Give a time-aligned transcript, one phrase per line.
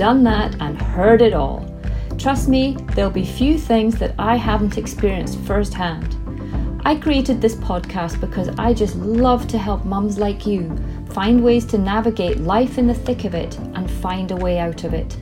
[0.00, 1.62] done that, and heard it all.
[2.16, 6.16] Trust me, there'll be few things that I haven't experienced firsthand.
[6.86, 10.74] I created this podcast because I just love to help mums like you
[11.10, 14.84] find ways to navigate life in the thick of it and find a way out
[14.84, 15.18] of it.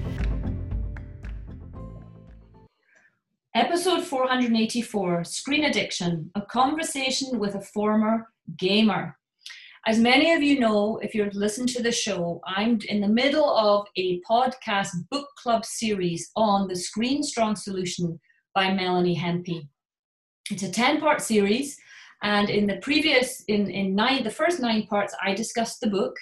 [3.56, 9.17] Episode 484 Screen Addiction A Conversation with a Former Gamer.
[9.86, 13.48] As many of you know, if you've listened to the show, I'm in the middle
[13.48, 18.18] of a podcast book club series on the Screen Strong Solution
[18.54, 19.68] by Melanie Hempe.
[20.50, 21.76] It's a 10 part series,
[22.22, 26.16] and in the previous, in, in nine, the first nine parts, I discussed the book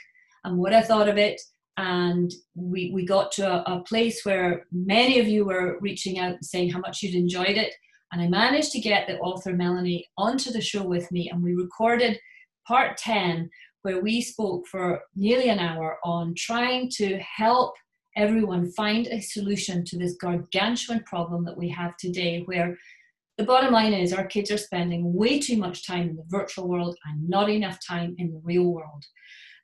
[0.44, 1.40] and what I thought of it.
[1.78, 6.32] And we, we got to a, a place where many of you were reaching out
[6.32, 7.72] and saying how much you'd enjoyed it.
[8.12, 11.54] And I managed to get the author Melanie onto the show with me, and we
[11.54, 12.18] recorded
[12.66, 13.50] part 10,
[13.82, 17.74] where we spoke for nearly an hour on trying to help
[18.16, 22.76] everyone find a solution to this gargantuan problem that we have today, where
[23.38, 26.68] the bottom line is our kids are spending way too much time in the virtual
[26.68, 29.04] world and not enough time in the real world.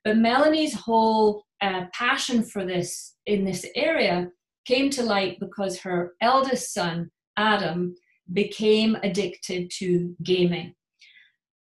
[0.04, 4.28] But Melanie's whole uh, passion for this in this area
[4.66, 7.94] came to light because her eldest son, Adam,
[8.32, 10.74] became addicted to gaming.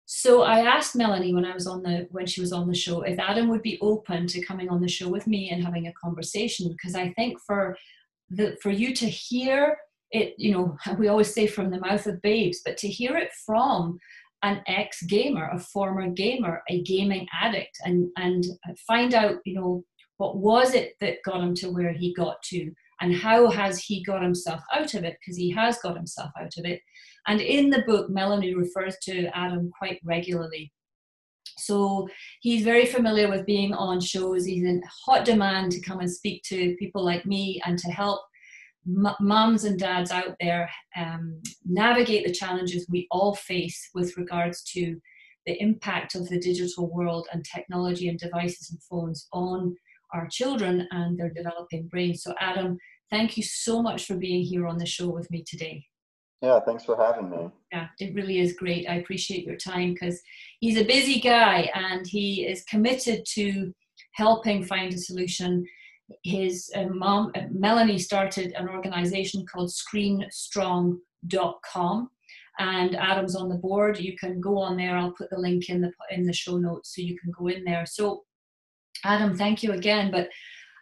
[0.05, 3.01] So I asked Melanie when I was on the when she was on the show
[3.01, 5.93] if Adam would be open to coming on the show with me and having a
[5.93, 7.75] conversation because I think for
[8.29, 9.77] the for you to hear
[10.11, 13.31] it, you know, we always say from the mouth of babes, but to hear it
[13.45, 13.99] from
[14.43, 18.45] an ex gamer, a former gamer, a gaming addict, and and
[18.87, 19.83] find out, you know,
[20.17, 22.71] what was it that got him to where he got to,
[23.01, 25.17] and how has he got himself out of it?
[25.19, 26.81] Because he has got himself out of it
[27.27, 30.71] and in the book, Melanie refers to Adam quite regularly.
[31.57, 32.07] So
[32.41, 34.45] he's very familiar with being on shows.
[34.45, 38.21] He's in hot demand to come and speak to people like me and to help
[39.19, 44.99] mums and dads out there um, navigate the challenges we all face with regards to
[45.47, 49.75] the impact of the digital world and technology and devices and phones on
[50.15, 52.23] our children and their developing brains.
[52.23, 52.77] So, Adam,
[53.11, 55.85] thank you so much for being here on the show with me today.
[56.41, 57.49] Yeah, thanks for having me.
[57.71, 58.87] Yeah, it really is great.
[58.87, 60.21] I appreciate your time because
[60.59, 63.73] he's a busy guy and he is committed to
[64.13, 65.65] helping find a solution.
[66.23, 72.09] His uh, mom, uh, Melanie, started an organization called ScreenStrong.com,
[72.59, 73.99] and Adam's on the board.
[73.99, 74.95] You can go on there.
[74.97, 77.63] I'll put the link in the in the show notes so you can go in
[77.63, 77.87] there.
[77.87, 78.24] So,
[79.03, 80.11] Adam, thank you again.
[80.11, 80.29] But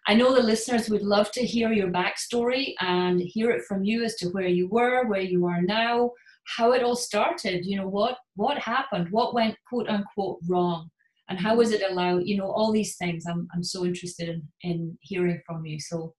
[0.08, 4.04] I know the listeners would love to hear your backstory and hear it from you
[4.04, 6.12] as to where you were, where you are now,
[6.58, 7.66] how it all started.
[7.66, 10.90] You know, what what happened, what went quote unquote wrong,
[11.30, 12.24] and how was it allowed?
[12.26, 13.26] You know, all these things.
[13.26, 15.80] I'm I'm so interested in in hearing from you.
[15.80, 16.14] So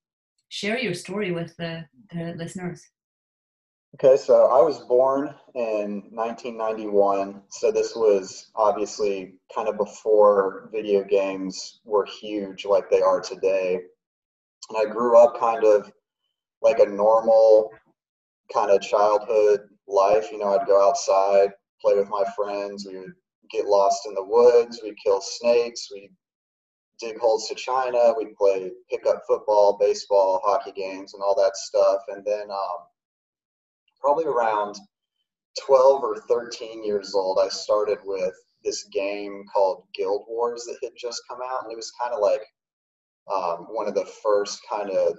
[0.48, 2.80] share your story with the, the listeners.
[3.94, 7.42] Okay, so I was born in 1991.
[7.48, 13.78] So this was obviously kind of before video games were huge like they are today.
[14.68, 15.92] And I grew up kind of
[16.60, 17.70] like a normal
[18.52, 20.32] kind of childhood life.
[20.32, 21.50] You know, I'd go outside,
[21.80, 22.88] play with my friends.
[22.90, 23.14] We would
[23.52, 24.80] get lost in the woods.
[24.82, 25.88] We'd kill snakes.
[25.92, 26.10] We'd
[26.98, 28.12] dig holes to China.
[28.18, 32.00] We'd play pickup football, baseball, hockey games, and all that stuff.
[32.08, 32.88] And then, um,
[34.04, 34.76] probably around
[35.66, 40.92] 12 or 13 years old, I started with this game called Guild Wars that had
[40.98, 42.42] just come out, and it was kind of like
[43.32, 45.16] um, one of the first kind of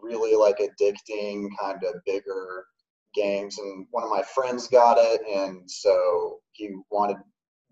[0.00, 2.66] really like addicting, kind of bigger
[3.14, 3.58] games.
[3.58, 7.16] And one of my friends got it, and so he wanted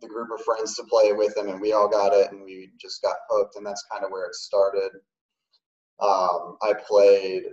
[0.00, 2.70] the group of friends to play with him, and we all got it, and we
[2.80, 4.92] just got hooked, and that's kind of where it started.
[6.00, 7.44] Um, I played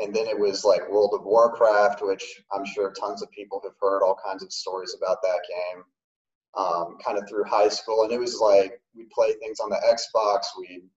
[0.00, 3.74] and then it was like World of Warcraft, which I'm sure tons of people have
[3.80, 5.84] heard all kinds of stories about that game.
[6.56, 9.80] Um, kind of through high school, and it was like we'd play things on the
[9.84, 10.44] Xbox.
[10.56, 10.88] We'd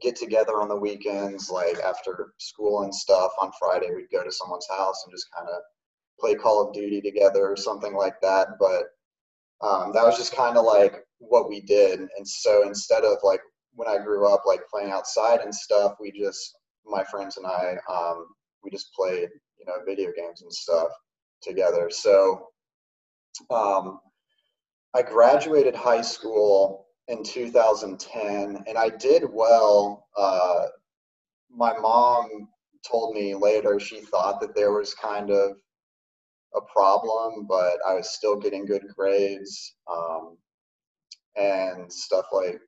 [0.00, 3.32] get together on the weekends, like after school and stuff.
[3.40, 5.62] On Friday, we'd go to someone's house and just kind of
[6.20, 8.48] play Call of Duty together or something like that.
[8.60, 8.88] But
[9.66, 12.00] um, that was just kind of like what we did.
[12.00, 13.40] And so instead of like
[13.74, 16.57] when I grew up, like playing outside and stuff, we just
[16.88, 18.26] my friends and I, um,
[18.62, 20.88] we just played, you know, video games and stuff
[21.42, 21.90] together.
[21.90, 22.48] So
[23.50, 24.00] um,
[24.94, 30.06] I graduated high school in 2010 and I did well.
[30.16, 30.66] Uh,
[31.50, 32.48] my mom
[32.88, 35.52] told me later she thought that there was kind of
[36.54, 40.36] a problem, but I was still getting good grades um,
[41.36, 42.60] and stuff like,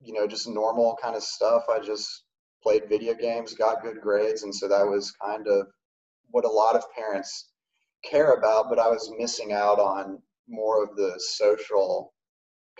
[0.00, 1.64] you know, just normal kind of stuff.
[1.70, 2.24] I just
[2.62, 5.66] played video games, got good grades, and so that was kind of
[6.30, 7.52] what a lot of parents
[8.04, 8.68] care about.
[8.68, 10.18] But I was missing out on
[10.48, 12.12] more of the social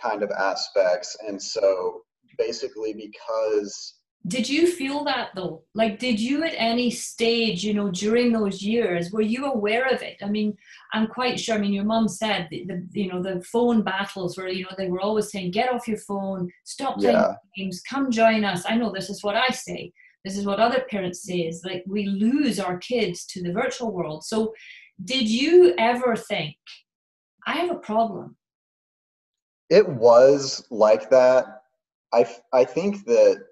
[0.00, 2.02] kind of aspects, and so
[2.38, 5.62] basically because did you feel that though?
[5.74, 10.02] Like did you at any stage you know during those years were you aware of
[10.02, 10.18] it?
[10.22, 10.56] I mean
[10.92, 14.36] i'm quite sure i mean your mom said the, the you know the phone battles
[14.36, 17.34] where you know they were always saying get off your phone stop playing yeah.
[17.56, 18.64] games come join us.
[18.68, 19.92] I know this is what i say.
[20.24, 23.90] This is what other parents say is like we lose our kids to the virtual
[23.92, 24.24] world.
[24.24, 24.52] So
[25.02, 26.56] did you ever think
[27.46, 28.36] i have a problem
[29.70, 31.62] it was like that.
[32.12, 33.44] I i think that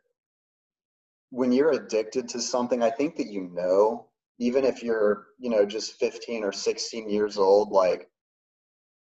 [1.30, 4.08] when you're addicted to something, I think that you know,
[4.38, 8.08] even if you're, you know, just 15 or 16 years old, like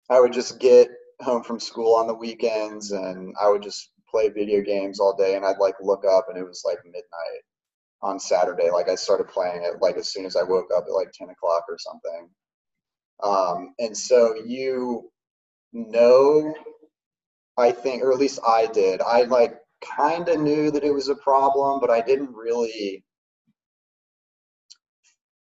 [0.09, 0.89] I would just get
[1.21, 5.35] home from school on the weekends and I would just play video games all day
[5.35, 7.43] and I'd like look up and it was like midnight
[8.01, 8.71] on Saturday.
[8.71, 11.29] Like I started playing it like as soon as I woke up at like 10
[11.29, 12.29] o'clock or something.
[13.21, 15.11] Um, and so you
[15.73, 16.53] know,
[17.57, 21.09] I think, or at least I did, I like kind of knew that it was
[21.09, 23.03] a problem, but I didn't really,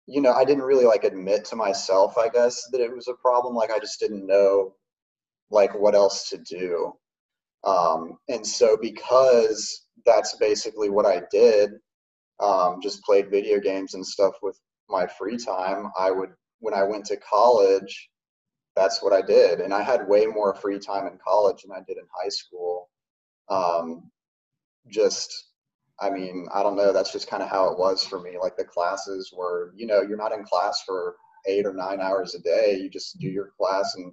[0.07, 3.13] you know, I didn't really like admit to myself, I guess, that it was a
[3.15, 3.55] problem.
[3.55, 4.75] Like I just didn't know
[5.49, 6.93] like what else to do.
[7.63, 11.71] Um, and so because that's basically what I did,
[12.39, 16.83] um, just played video games and stuff with my free time, I would, when I
[16.83, 18.09] went to college,
[18.75, 19.59] that's what I did.
[19.59, 22.89] And I had way more free time in college than I did in high school.
[23.49, 24.09] Um,
[24.89, 25.51] just
[26.01, 26.91] I mean, I don't know.
[26.91, 28.31] That's just kind of how it was for me.
[28.41, 31.15] Like the classes were, you know, you're not in class for
[31.47, 32.79] eight or nine hours a day.
[32.81, 34.11] You just do your class and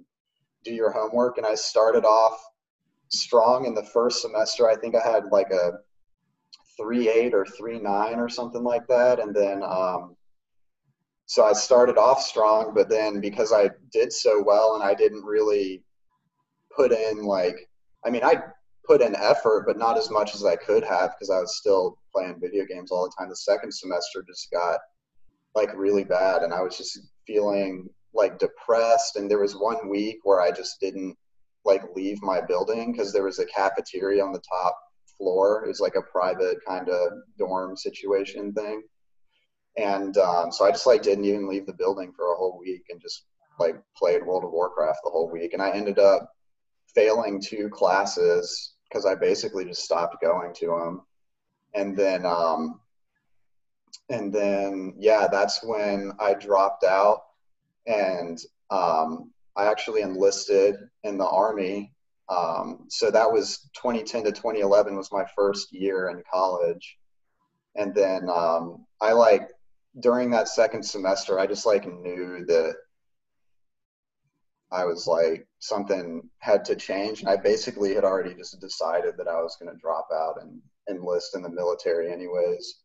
[0.63, 1.37] do your homework.
[1.37, 2.39] And I started off
[3.09, 4.69] strong in the first semester.
[4.69, 5.79] I think I had like a
[6.77, 9.19] three eight or three nine or something like that.
[9.19, 10.15] And then, um,
[11.25, 15.23] so I started off strong, but then because I did so well and I didn't
[15.23, 15.83] really
[16.75, 17.67] put in like,
[18.05, 18.41] I mean, I
[18.89, 21.99] put in effort, but not as much as I could have because I was still
[22.11, 23.29] playing video games all the time.
[23.29, 24.79] The second semester just got
[25.53, 29.15] like really bad, and I was just feeling like depressed.
[29.15, 31.15] And there was one week where I just didn't
[31.65, 34.75] like leave my building because there was a cafeteria on the top
[35.19, 35.63] floor.
[35.63, 38.81] It was like a private kind of dorm situation thing.
[39.77, 42.85] And um, so I just like didn't even leave the building for a whole week
[42.89, 43.25] and just
[43.59, 45.53] like played World of Warcraft the whole week.
[45.53, 46.27] And I ended up
[46.95, 51.01] failing two classes because I basically just stopped going to them.
[51.73, 52.79] And then, um,
[54.09, 57.21] and then, yeah, that's when I dropped out
[57.85, 58.39] and
[58.71, 61.93] um, I actually enlisted in the Army.
[62.29, 66.97] Um, so that was 2010 to 2011 was my first year in college.
[67.75, 69.49] And then um, I like,
[69.99, 72.75] during that second semester, I just like knew that
[74.71, 77.21] I was like, something had to change.
[77.21, 80.61] And I basically had already just decided that I was going to drop out and
[80.89, 82.81] enlist in the military, anyways.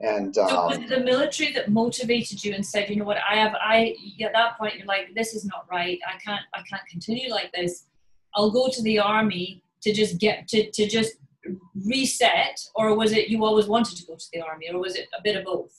[0.00, 3.18] And um, so was it the military that motivated you and said, you know what,
[3.18, 5.98] I have, I at that point you're like, this is not right.
[6.06, 7.86] I can't, I can't continue like this.
[8.34, 11.16] I'll go to the army to just get to to just
[11.86, 15.08] reset, or was it you always wanted to go to the army, or was it
[15.18, 15.72] a bit of both?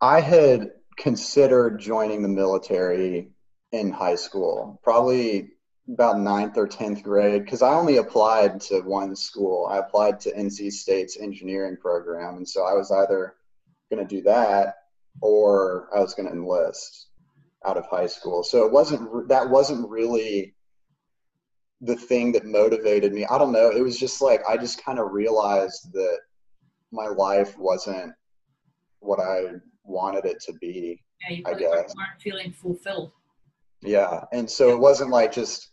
[0.00, 3.30] I had considered joining the military
[3.74, 5.50] in high school, probably
[5.92, 9.66] about ninth or 10th grade, because I only applied to one school.
[9.70, 12.36] I applied to NC State's engineering program.
[12.36, 13.34] And so I was either
[13.90, 14.76] going to do that
[15.20, 17.08] or I was going to enlist
[17.66, 18.44] out of high school.
[18.44, 20.54] So it wasn't, that wasn't really
[21.80, 23.26] the thing that motivated me.
[23.26, 23.70] I don't know.
[23.70, 26.18] It was just like, I just kind of realized that
[26.92, 28.12] my life wasn't
[29.00, 31.02] what I wanted it to be.
[31.28, 31.94] Yeah, you I guess.
[31.96, 33.10] weren't feeling fulfilled.
[33.84, 34.24] Yeah.
[34.32, 35.70] And so it wasn't like just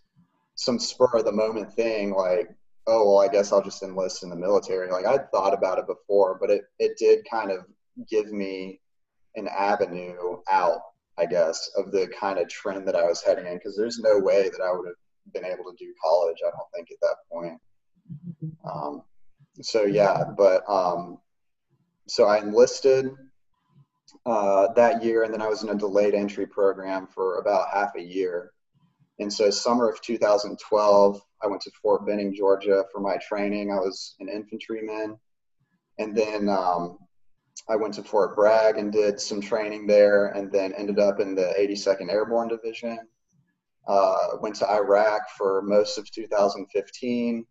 [0.56, 2.50] some spur of the moment thing like,
[2.88, 4.92] oh, well, I guess I'll just enlist in the military.
[4.92, 7.66] Like I'd thought about it before, but it, it did kind of
[8.10, 8.80] give me
[9.36, 10.82] an avenue out,
[11.18, 13.60] I guess, of the kind of trend that I was heading in.
[13.60, 16.72] Cause there's no way that I would have been able to do college, I don't
[16.76, 17.60] think, at that point.
[18.70, 19.04] Um,
[19.62, 21.20] so yeah, but um,
[22.08, 23.12] so I enlisted
[24.26, 27.96] uh, that year, and then I was in a delayed entry program for about half
[27.96, 28.52] a year.
[29.20, 33.72] And so, summer of 2012, I went to Fort Benning, Georgia for my training.
[33.72, 35.18] I was an infantryman.
[36.00, 36.98] And then um,
[37.70, 41.36] I went to Fort Bragg and did some training there, and then ended up in
[41.36, 43.00] the 82nd Airborne Division.
[43.88, 47.46] Uh, went to Iraq for most of 2015,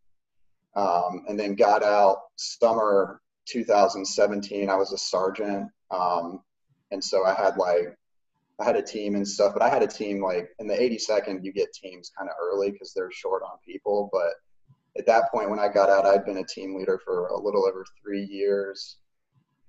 [0.77, 4.71] um, and then got out summer 2017.
[4.71, 6.41] I was a sergeant, um,
[6.91, 7.97] and so I had like
[8.61, 11.43] I had a team and stuff, but I had a team like in the 82nd,
[11.43, 14.11] you get teams kind of early because they're short on people.
[14.13, 14.35] But
[14.99, 17.67] at that point, when I got out, I'd been a team leader for a little
[17.67, 18.99] over three years.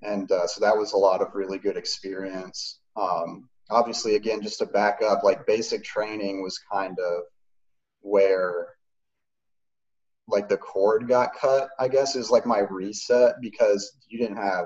[0.01, 2.79] And uh, so that was a lot of really good experience.
[2.97, 7.23] Um, obviously, again, just to back up, like basic training was kind of
[8.01, 8.75] where
[10.27, 14.65] like the cord got cut, I guess, is like my reset because you didn't have,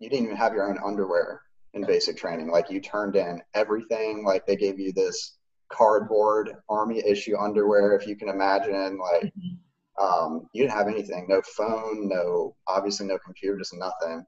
[0.00, 1.42] you didn't even have your own underwear
[1.76, 2.50] in basic training.
[2.50, 4.24] Like you turned in everything.
[4.24, 5.36] Like they gave you this
[5.70, 8.98] cardboard army issue underwear, if you can imagine.
[8.98, 10.04] Like mm-hmm.
[10.04, 14.24] um, you didn't have anything, no phone, no obviously no computer, just nothing.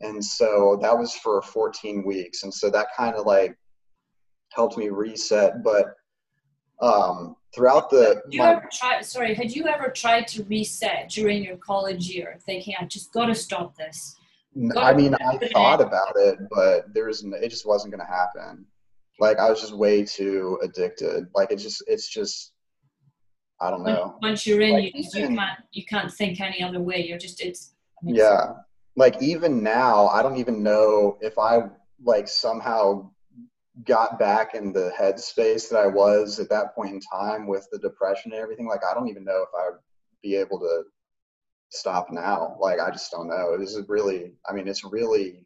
[0.00, 3.56] And so that was for 14 weeks, and so that kind of like
[4.52, 5.62] helped me reset.
[5.62, 5.94] But
[6.82, 11.44] um, throughout the you my, ever try, sorry had you ever tried to reset during
[11.44, 14.16] your college year thinking i just got to stop this
[14.76, 18.66] I mean, I thought about it, but there's it just wasn't going to happen.
[19.20, 21.26] Like I was just way too addicted.
[21.34, 22.52] Like it's just it's just
[23.60, 24.16] I don't know.
[24.20, 27.06] Once you're in, like, you, just, you can't you can't think any other way.
[27.06, 27.74] You're just it's.
[28.02, 28.52] I mean, yeah, it's,
[28.96, 31.62] like even now, I don't even know if I
[32.04, 33.10] like somehow
[33.84, 37.78] got back in the headspace that I was at that point in time with the
[37.78, 38.66] depression and everything.
[38.66, 39.80] Like I don't even know if I would
[40.22, 40.84] be able to
[41.74, 42.56] stop now.
[42.60, 43.56] Like I just don't know.
[43.58, 45.44] This is really, I mean, it's really,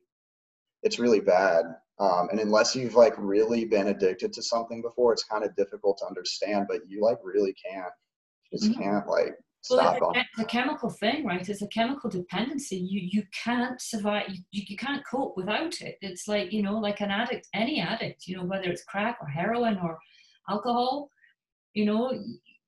[0.82, 1.64] it's really bad.
[1.98, 5.98] Um, and unless you've like really been addicted to something before, it's kind of difficult
[5.98, 6.66] to understand.
[6.68, 7.92] But you like really can't,
[8.50, 8.82] you just mm-hmm.
[8.82, 11.46] can't like stop well, the, the, chemical thing, right?
[11.48, 12.76] It's a chemical dependency.
[12.76, 14.26] You you can't survive.
[14.28, 15.96] You, you can't cope without it.
[16.00, 18.28] It's like you know, like an addict, any addict.
[18.28, 19.98] You know, whether it's crack or heroin or
[20.48, 21.10] alcohol.
[21.74, 22.12] You know,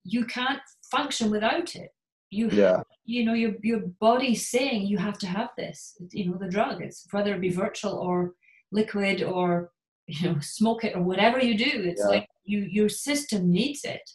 [0.05, 1.91] you can't function without it
[2.31, 2.83] you yeah.
[3.05, 6.81] you know your your body's saying you have to have this you know the drug.
[6.81, 8.35] It's whether it be virtual or
[8.73, 9.71] liquid or
[10.07, 11.71] you know smoke it or whatever you do.
[11.71, 12.09] It's yeah.
[12.09, 14.09] like you your system needs it.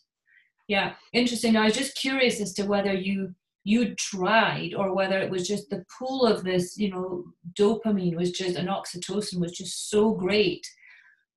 [0.68, 1.56] Yeah interesting.
[1.58, 5.70] I was just curious as to whether you you tried or whether it was just
[5.70, 7.26] the pool of this you know
[7.60, 10.66] dopamine was just an oxytocin was just so great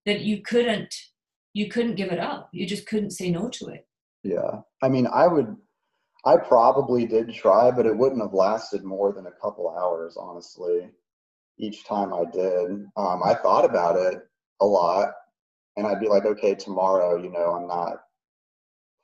[0.07, 0.95] that you couldn't
[1.55, 2.51] you couldn't give it up.
[2.53, 3.85] You just couldn't say no to it.
[4.23, 4.61] Yeah.
[4.81, 5.57] I mean i would
[6.25, 10.89] I probably did try, but it wouldn't have lasted more than a couple hours, honestly.
[11.59, 14.21] Each time I did, um, I thought about it
[14.61, 15.13] a lot,
[15.77, 17.99] and I'd be like, okay, tomorrow, you know, I'm not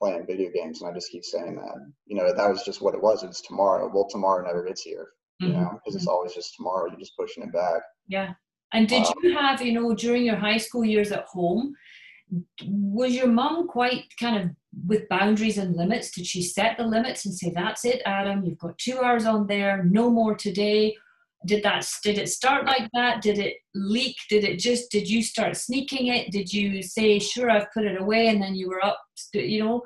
[0.01, 1.93] playing video games, and I just keep saying that.
[2.07, 3.23] You know, that was just what it was.
[3.23, 3.91] It's tomorrow.
[3.93, 5.09] Well, tomorrow never gets here,
[5.41, 5.63] you mm-hmm.
[5.63, 6.89] know, because it's always just tomorrow.
[6.89, 7.83] You're just pushing it back.
[8.09, 8.35] Yeah.
[8.73, 11.75] And did um, you have, you know, during your high school years at home,
[12.65, 14.51] was your mom quite kind of
[14.87, 16.11] with boundaries and limits?
[16.11, 18.45] Did she set the limits and say, "That's it, Adam.
[18.45, 19.85] You've got two hours on there.
[19.85, 20.97] No more today."
[21.47, 21.87] Did that?
[22.03, 23.21] Did it start like that?
[23.21, 24.17] Did it leak?
[24.31, 24.91] Did it just?
[24.91, 26.31] Did you start sneaking it?
[26.31, 28.99] Did you say, "Sure, I've put it away," and then you were up?
[29.35, 29.83] You know,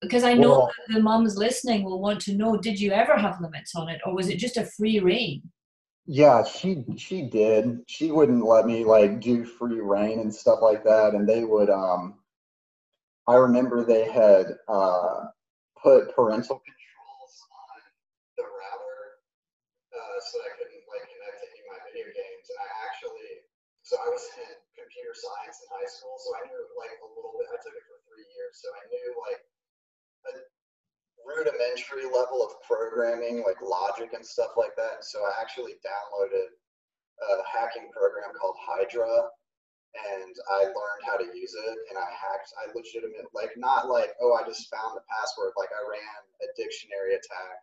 [0.00, 3.40] because I know well, the moms listening will want to know: Did you ever have
[3.40, 5.42] limits on it, or was it just a free rein?
[6.06, 7.80] Yeah, she she did.
[7.88, 11.14] She wouldn't let me like do free rein and stuff like that.
[11.14, 12.14] And they would um
[13.26, 15.26] I remember they had uh
[15.82, 17.78] put parental controls on
[18.38, 19.02] the router
[19.90, 22.46] uh, so I couldn't like connect to any of my video games.
[22.50, 23.46] And I actually
[23.86, 27.38] so I was in computer science in high school, so I knew like a little
[27.38, 27.46] bit.
[27.54, 29.42] I took it for three years, so I knew like
[30.26, 30.30] a
[31.22, 35.02] rudimentary level of programming, like logic and stuff like that.
[35.02, 39.30] And So I actually downloaded a hacking program called Hydra
[39.96, 44.10] and I learned how to use it and I hacked I legitimate like not like
[44.22, 47.58] oh I just found the password like I ran a dictionary attack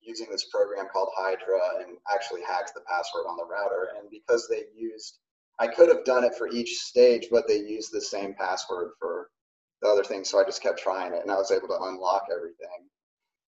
[0.00, 4.48] using this program called Hydra and actually hacked the password on the router and because
[4.48, 5.18] they used
[5.60, 9.30] I could have done it for each stage but they used the same password for
[9.82, 10.24] the other thing.
[10.24, 12.88] So I just kept trying it and I was able to unlock everything.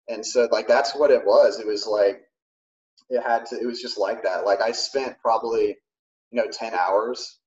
[0.09, 1.59] And so like that's what it was.
[1.59, 2.21] It was like
[3.09, 4.45] it had to it was just like that.
[4.45, 5.77] Like I spent probably,
[6.31, 7.39] you know, ten hours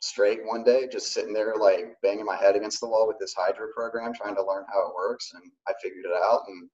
[0.00, 3.34] straight one day just sitting there like banging my head against the wall with this
[3.34, 6.68] Hydra program trying to learn how it works and I figured it out and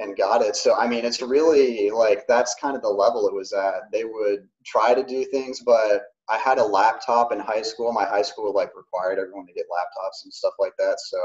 [0.00, 0.56] and got it.
[0.56, 3.90] So I mean, it's really like that's kind of the level it was at.
[3.92, 7.92] They would try to do things, but I had a laptop in high school.
[7.92, 10.98] My high school like required everyone to get laptops and stuff like that.
[10.98, 11.18] So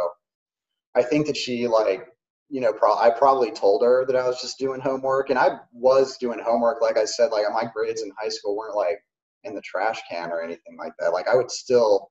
[0.96, 2.08] I think that she like
[2.52, 5.60] you know, pro- I probably told her that I was just doing homework, and I
[5.72, 6.82] was doing homework.
[6.82, 9.00] Like I said, like my grades in high school weren't like
[9.44, 11.14] in the trash can or anything like that.
[11.14, 12.10] Like I would still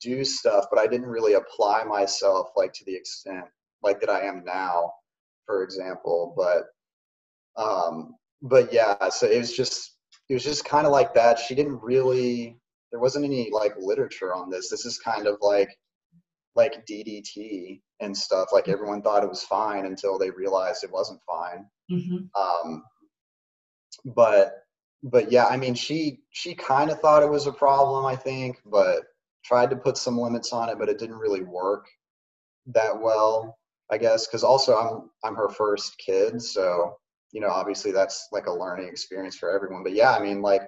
[0.00, 3.44] do stuff, but I didn't really apply myself like to the extent
[3.82, 4.92] like that I am now,
[5.46, 6.34] for example.
[6.36, 6.64] But
[7.62, 9.96] um, but yeah, so it was just
[10.28, 11.38] it was just kind of like that.
[11.38, 12.56] She didn't really
[12.90, 14.68] there wasn't any like literature on this.
[14.68, 15.70] This is kind of like
[16.56, 18.48] like DDT and stuff.
[18.52, 21.66] Like everyone thought it was fine until they realized it wasn't fine.
[21.90, 22.40] Mm-hmm.
[22.40, 22.82] Um,
[24.14, 24.54] but
[25.02, 28.60] but yeah, I mean, she she kind of thought it was a problem, I think,
[28.66, 29.02] but
[29.44, 31.86] tried to put some limits on it, but it didn't really work
[32.66, 33.58] that well,
[33.90, 34.26] I guess.
[34.26, 36.96] Because also, I'm I'm her first kid, so
[37.32, 39.82] you know, obviously that's like a learning experience for everyone.
[39.82, 40.62] But yeah, I mean, like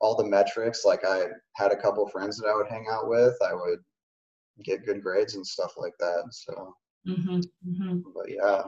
[0.00, 1.26] all the metrics, like I
[1.56, 3.78] had a couple friends that I would hang out with, I would
[4.64, 6.24] get good grades and stuff like that.
[6.30, 6.74] So,
[7.06, 7.98] mm-hmm, mm-hmm.
[8.14, 8.62] but yeah.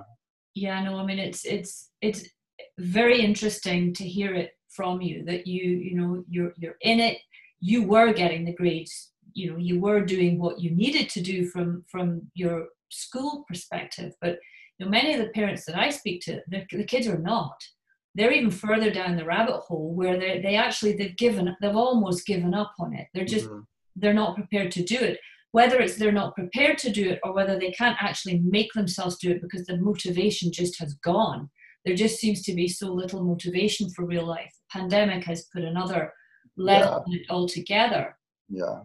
[0.55, 2.29] Yeah, no, I mean it's it's it's
[2.79, 7.19] very interesting to hear it from you that you you know you're you're in it.
[7.61, 9.11] You were getting the grades.
[9.33, 14.12] You know, you were doing what you needed to do from from your school perspective.
[14.21, 14.38] But
[14.78, 17.61] you know, many of the parents that I speak to, the, the kids are not.
[18.14, 22.26] They're even further down the rabbit hole where they they actually they've given they've almost
[22.26, 23.09] given up on it.
[23.14, 23.61] They're just mm-hmm.
[23.97, 25.19] they're not prepared to do it
[25.54, 29.16] whether it's they're not prepared to do it or whether they can't actually make themselves
[29.19, 31.49] do it because the motivation just has gone.
[31.85, 34.53] There just seems to be so little motivation for real life.
[34.73, 36.12] The pandemic has put another
[36.57, 36.97] level yeah.
[36.97, 38.17] On it altogether.
[38.49, 38.81] Yeah.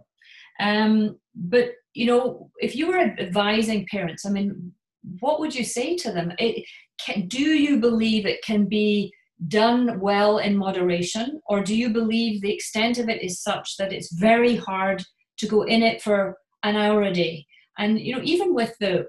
[0.60, 4.74] Um, but you know, if you were advising parents, I mean,
[5.20, 6.34] what would you say to them?
[6.38, 6.65] It,
[7.03, 9.13] can, do you believe it can be
[9.48, 13.93] done well in moderation, or do you believe the extent of it is such that
[13.93, 15.04] it's very hard
[15.38, 17.45] to go in it for an hour a day
[17.80, 19.08] and you know even with the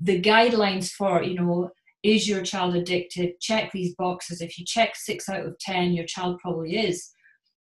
[0.00, 1.70] the guidelines for you know
[2.02, 3.40] is your child addicted?
[3.40, 4.40] Check these boxes.
[4.40, 7.10] If you check six out of ten your child probably is.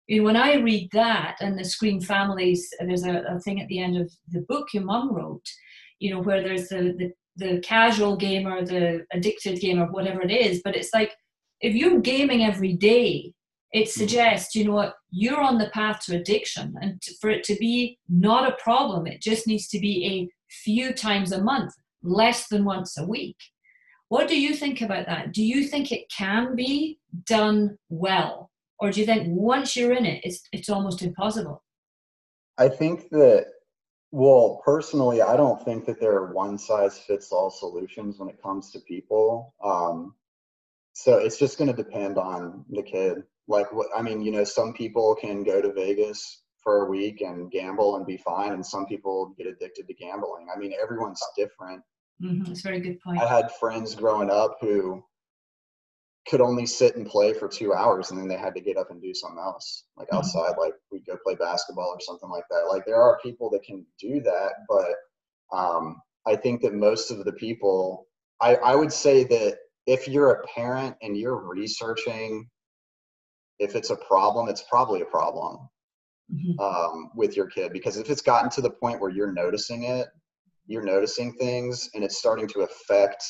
[0.08, 3.67] You know when i read that and the screen families there's a, a thing at
[3.67, 5.45] the end of the book your mum wrote
[5.99, 10.62] you know where there's the, the the casual gamer the addicted gamer whatever it is
[10.63, 11.13] but it's like
[11.62, 13.32] if you're gaming every day
[13.71, 13.99] it mm-hmm.
[13.99, 16.75] suggests you know what you're on the path to addiction.
[16.82, 20.30] And for it to be not a problem it just needs to be a
[20.63, 23.38] few times a month less than once a week
[24.09, 25.33] what do you think about that?
[25.33, 28.49] Do you think it can be done well?
[28.79, 31.63] Or do you think once you're in it it's it's almost impossible?
[32.57, 33.45] I think that
[34.11, 38.41] well personally i don't think that there are one size fits all solutions when it
[38.41, 39.53] comes to people.
[39.63, 40.15] Um,
[40.93, 43.23] so it's just going to depend on the kid.
[43.47, 47.21] Like what i mean you know some people can go to vegas for a week
[47.21, 50.47] and gamble and be fine and some people get addicted to gambling.
[50.53, 51.83] I mean everyone's different
[52.21, 52.43] mm-hmm.
[52.43, 55.03] that's a very good point i had friends growing up who
[56.27, 58.91] could only sit and play for two hours and then they had to get up
[58.91, 60.17] and do something else like mm-hmm.
[60.17, 63.63] outside like we'd go play basketball or something like that like there are people that
[63.63, 68.05] can do that but um, i think that most of the people
[68.41, 72.47] I, I would say that if you're a parent and you're researching
[73.60, 75.69] if it's a problem, it's probably a problem
[76.34, 76.60] mm-hmm.
[76.60, 80.08] um, with your kid because if it's gotten to the point where you're noticing it,
[80.69, 83.23] you're noticing things, and it's starting to affect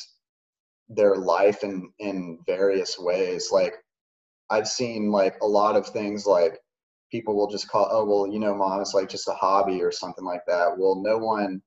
[0.90, 3.48] their life in in various ways.
[3.50, 3.74] Like
[4.50, 6.58] I've seen like a lot of things like
[7.10, 9.90] people will just call, oh well, you know, mom, it's like just a hobby or
[9.90, 10.76] something like that.
[10.76, 11.62] Well, no one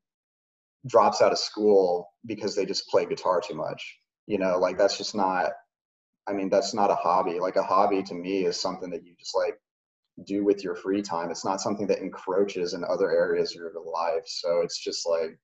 [0.88, 3.98] drops out of school because they just play guitar too much.
[4.28, 5.52] You know, like that's just not
[6.28, 7.40] I mean, that's not a hobby.
[7.40, 9.56] Like a hobby to me is something that you just like
[10.26, 11.32] do with your free time.
[11.32, 14.24] It's not something that encroaches in other areas of your life.
[14.28, 15.40] So it's just like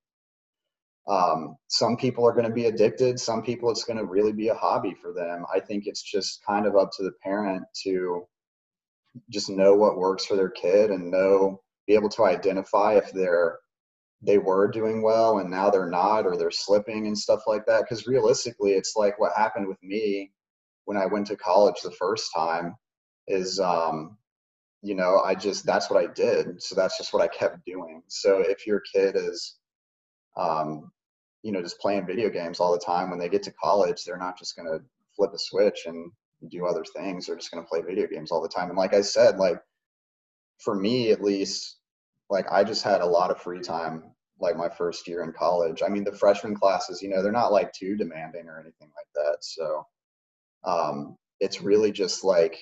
[1.10, 3.20] um, some people are going to be addicted.
[3.20, 5.44] Some people it's going to really be a hobby for them.
[5.54, 8.28] I think it's just kind of up to the parent to
[9.32, 13.58] just know what works for their kid and know be able to identify if they're
[14.22, 17.82] they were doing well and now they're not or they're slipping and stuff like that
[17.82, 20.32] because realistically it's like what happened with me
[20.86, 22.76] when I went to college the first time
[23.28, 24.18] is um,
[24.84, 28.04] you know I just that's what I did so that's just what I kept doing
[28.08, 29.56] so if your kid is
[30.38, 30.92] um,
[31.44, 34.18] you know just playing video games all the time when they get to college they're
[34.18, 34.84] not just going to
[35.16, 36.12] flip a switch and
[36.50, 38.94] do other things they're just going to play video games all the time and like
[38.94, 39.60] I said like
[40.60, 41.78] for me at least
[42.30, 44.04] like I just had a lot of free time
[44.40, 45.82] like my first year in college.
[45.86, 49.08] I mean, the freshman classes, you know, they're not like too demanding or anything like
[49.16, 49.38] that.
[49.42, 49.86] So
[50.64, 52.58] um, it's really just like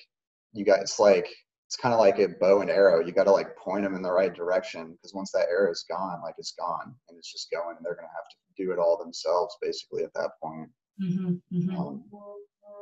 [0.52, 0.80] you got.
[0.80, 1.28] It's like
[1.66, 3.04] it's kind of like a bow and arrow.
[3.04, 5.84] You got to like point them in the right direction because once that arrow is
[5.88, 8.78] gone, like it's gone and it's just going, and they're gonna have to do it
[8.78, 10.68] all themselves basically at that point.
[11.00, 11.76] Mm-hmm, mm-hmm.
[11.76, 12.04] Um,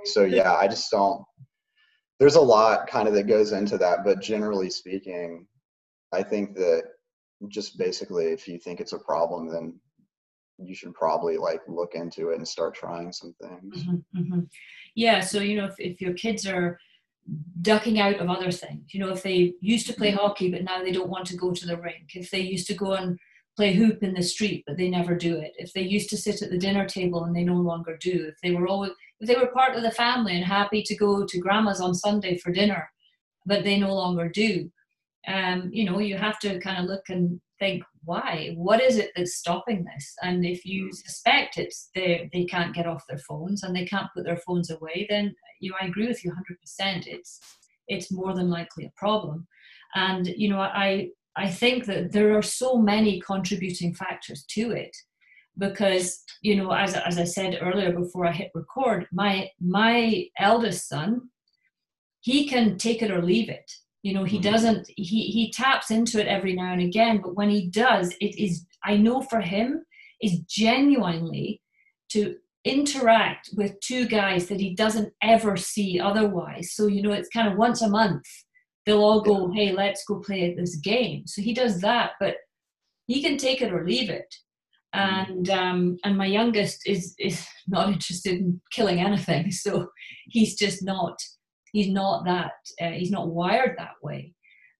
[0.04, 1.24] so yeah, I just don't.
[2.18, 5.46] There's a lot kind of that goes into that, but generally speaking,
[6.12, 6.84] I think that
[7.48, 9.78] just basically if you think it's a problem, then
[10.58, 13.82] you should probably like look into it and start trying some things.
[13.82, 14.40] Mm-hmm, mm-hmm.
[14.94, 15.20] yeah.
[15.20, 16.78] So you know, if if your kids are
[17.60, 20.18] ducking out of other things, you know, if they used to play mm-hmm.
[20.18, 22.74] hockey but now they don't want to go to the rink, if they used to
[22.74, 23.18] go and
[23.56, 26.42] play hoop in the street but they never do it, if they used to sit
[26.42, 29.36] at the dinner table and they no longer do, if they were always if they
[29.36, 32.90] were part of the family and happy to go to grandma's on Sunday for dinner,
[33.46, 34.70] but they no longer do,
[35.26, 38.52] um, you know, you have to kind of look and think, why?
[38.56, 40.14] What is it that's stopping this?
[40.22, 44.12] And if you suspect it's they they can't get off their phones and they can't
[44.14, 47.06] put their phones away, then you know, I agree with you 100%.
[47.06, 47.40] It's
[47.88, 49.46] it's more than likely a problem.
[49.94, 54.96] And you know, I I think that there are so many contributing factors to it
[55.58, 60.86] because you know as, as i said earlier before i hit record my my eldest
[60.86, 61.22] son
[62.20, 63.70] he can take it or leave it.
[64.02, 64.50] You know he mm-hmm.
[64.50, 68.38] doesn't he he taps into it every now and again but when he does it
[68.40, 69.84] is i know for him
[70.20, 71.62] is genuinely
[72.10, 76.72] to interact with two guys that he doesn't ever see otherwise.
[76.72, 78.24] So you know it's kind of once a month
[78.86, 81.26] they'll all go hey let's go play this game.
[81.26, 82.36] So he does that but
[83.06, 84.34] he can take it or leave it.
[84.96, 85.32] Mm-hmm.
[85.32, 89.50] and um, and my youngest is is not interested in killing anything.
[89.50, 89.88] So
[90.28, 91.18] he's just not
[91.72, 94.32] he's not that uh, he's not wired that way.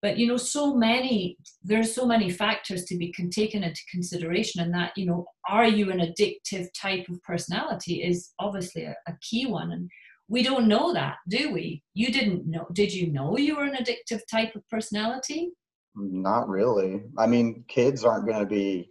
[0.02, 4.72] But you know so many there's so many factors to be taken into consideration and
[4.74, 9.46] that you know are you an addictive type of personality is obviously a, a key
[9.46, 9.72] one.
[9.72, 9.90] And
[10.28, 13.76] we don't know that do we you didn't know did you know you were an
[13.76, 15.50] addictive type of personality
[15.94, 18.90] not really i mean kids aren't going to be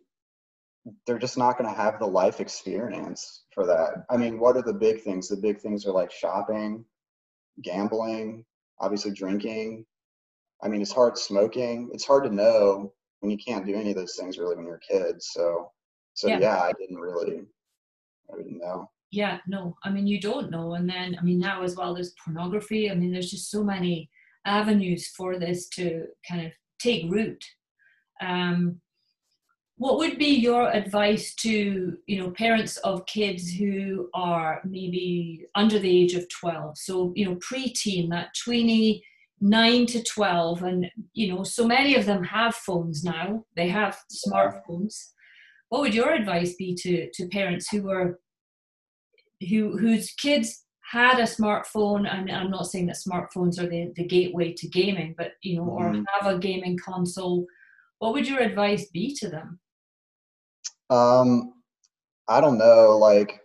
[1.06, 4.06] they're just not going to have the life experience for that.
[4.10, 5.28] I mean, what are the big things?
[5.28, 6.86] The big things are like shopping,
[7.64, 8.46] gambling,
[8.80, 9.86] obviously drinking.
[10.62, 11.90] I mean, it's hard smoking.
[11.92, 14.76] It's hard to know when you can't do any of those things really when you're
[14.76, 15.22] a kid.
[15.22, 15.72] So,
[16.14, 17.42] so yeah, yeah I didn't really,
[18.32, 18.90] I didn't know.
[19.12, 20.74] Yeah, no, I mean, you don't know.
[20.74, 22.92] And then, I mean, now as well, there's pornography.
[22.92, 24.10] I mean, there's just so many
[24.46, 27.44] avenues for this to kind of take root.
[28.22, 28.82] Um,
[29.78, 35.80] what would be your advice to you know parents of kids who are maybe under
[35.80, 41.44] the age of 12 so you know preteen that 29 to 12 and you know
[41.44, 45.10] so many of them have phones now they have smartphones
[45.70, 48.20] what would your advice be to to parents who were
[49.50, 54.04] who whose kids had a smartphone and i'm not saying that smartphones are the, the
[54.04, 56.00] gateway to gaming but you know mm-hmm.
[56.00, 57.46] or have a gaming console
[58.00, 59.60] what would your advice be to them
[60.90, 61.54] um,
[62.28, 62.98] I don't know.
[62.98, 63.42] Like,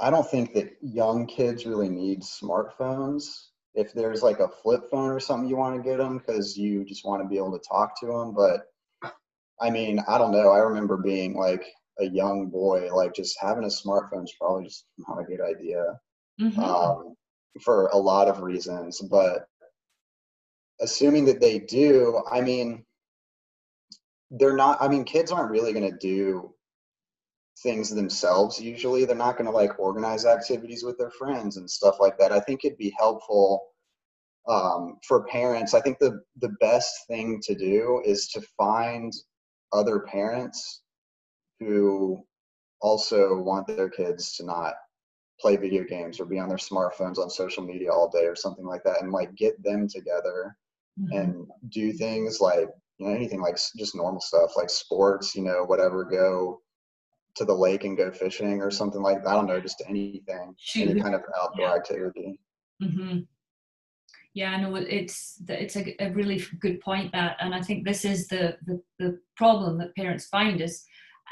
[0.00, 3.46] I don't think that young kids really need smartphones.
[3.74, 6.84] If there's like a flip phone or something you want to get them because you
[6.84, 8.32] just want to be able to talk to them.
[8.34, 8.66] But
[9.60, 10.50] I mean, I don't know.
[10.50, 11.64] I remember being like
[12.00, 15.84] a young boy, like just having a smartphone is probably just not a good idea
[16.40, 16.60] mm-hmm.
[16.60, 17.14] um,
[17.62, 19.00] for a lot of reasons.
[19.00, 19.46] But
[20.80, 22.84] assuming that they do, I mean,
[24.30, 26.54] they're not, I mean, kids aren't really going to do
[27.62, 31.96] things themselves usually they're not going to like organize activities with their friends and stuff
[32.00, 33.62] like that i think it'd be helpful
[34.48, 39.12] um, for parents i think the the best thing to do is to find
[39.72, 40.82] other parents
[41.60, 42.22] who
[42.80, 44.74] also want their kids to not
[45.40, 48.66] play video games or be on their smartphones on social media all day or something
[48.66, 50.56] like that and like get them together
[51.00, 51.18] mm-hmm.
[51.18, 55.64] and do things like you know anything like just normal stuff like sports you know
[55.64, 56.60] whatever go
[57.34, 59.30] to the lake and go fishing or something like that.
[59.30, 60.90] I don't know, just anything, Shoot.
[60.90, 61.74] any kind of outdoor yeah.
[61.74, 62.40] activity.
[62.82, 63.18] Mm-hmm.
[64.34, 68.04] Yeah, I know it's it's a, a, really good point that, and I think this
[68.04, 70.84] is the, the the problem that parents find is,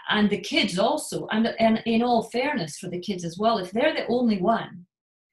[0.08, 3.70] and the kids also, and and in all fairness for the kids as well, if
[3.70, 4.86] they're the only one,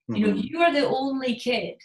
[0.10, 0.16] mm-hmm.
[0.16, 0.48] you know, mm-hmm.
[0.48, 1.76] you are the only kid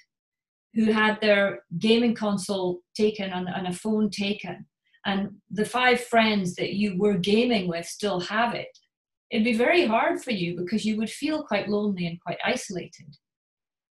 [0.75, 4.67] who had their gaming console taken and, and a phone taken
[5.05, 8.79] and the five friends that you were gaming with still have it,
[9.31, 13.17] it'd be very hard for you because you would feel quite lonely and quite isolated.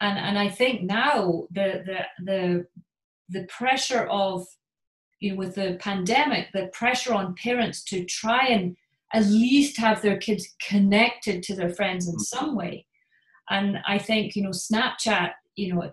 [0.01, 2.67] And and I think now the the the
[3.31, 4.47] the pressure of
[5.21, 8.77] you know, with the pandemic, the pressure on parents to try and
[9.13, 12.21] at least have their kids connected to their friends in mm-hmm.
[12.23, 12.87] some way.
[13.51, 15.91] And I think you know Snapchat, you know,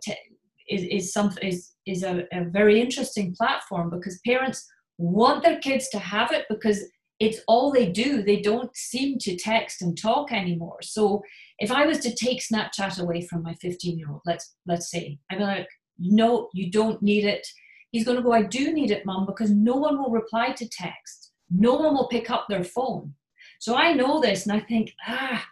[0.69, 5.89] is is something is is a, a very interesting platform because parents want their kids
[5.89, 6.83] to have it because
[7.19, 8.23] it's all they do.
[8.23, 10.79] They don't seem to text and talk anymore.
[10.81, 11.23] So
[11.59, 15.19] if I was to take Snapchat away from my 15 year old, let's let's say,
[15.31, 17.47] I'd be like, no, you don't need it.
[17.95, 20.67] He's going to go, I do need it, mom, because no one will reply to
[20.67, 21.31] text.
[21.49, 23.13] No one will pick up their phone.
[23.61, 25.45] So I know this and I think, ah,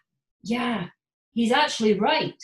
[0.44, 0.88] yeah,
[1.32, 2.36] he's actually right.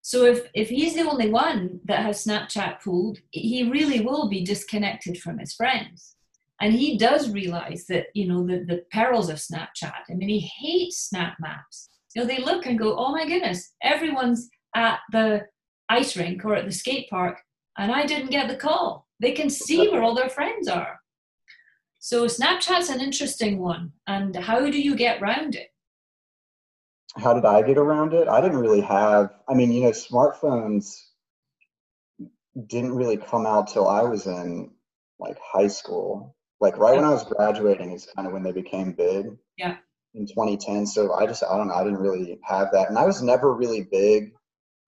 [0.00, 4.42] So if, if he's the only one that has Snapchat pulled, he really will be
[4.42, 6.16] disconnected from his friends.
[6.62, 10.00] And he does realize that, you know, the, the perils of Snapchat.
[10.08, 11.90] I mean, he hates Snap Maps.
[12.14, 15.42] You know, they look and go, oh my goodness, everyone's at the
[15.90, 17.42] ice rink or at the skate park,
[17.76, 19.05] and I didn't get the call.
[19.20, 21.00] They can see where all their friends are.
[21.98, 23.92] So Snapchat's an interesting one.
[24.06, 25.68] And how do you get around it?
[27.16, 28.28] How did I get around it?
[28.28, 30.94] I didn't really have, I mean, you know, smartphones
[32.68, 34.70] didn't really come out till I was in
[35.18, 38.92] like high school like right when I was graduating is kind of when they became
[38.92, 39.26] big.
[39.56, 39.76] Yeah.
[40.14, 40.86] In 2010.
[40.86, 42.88] So I just, I don't know, I didn't really have that.
[42.88, 44.32] And I was never really big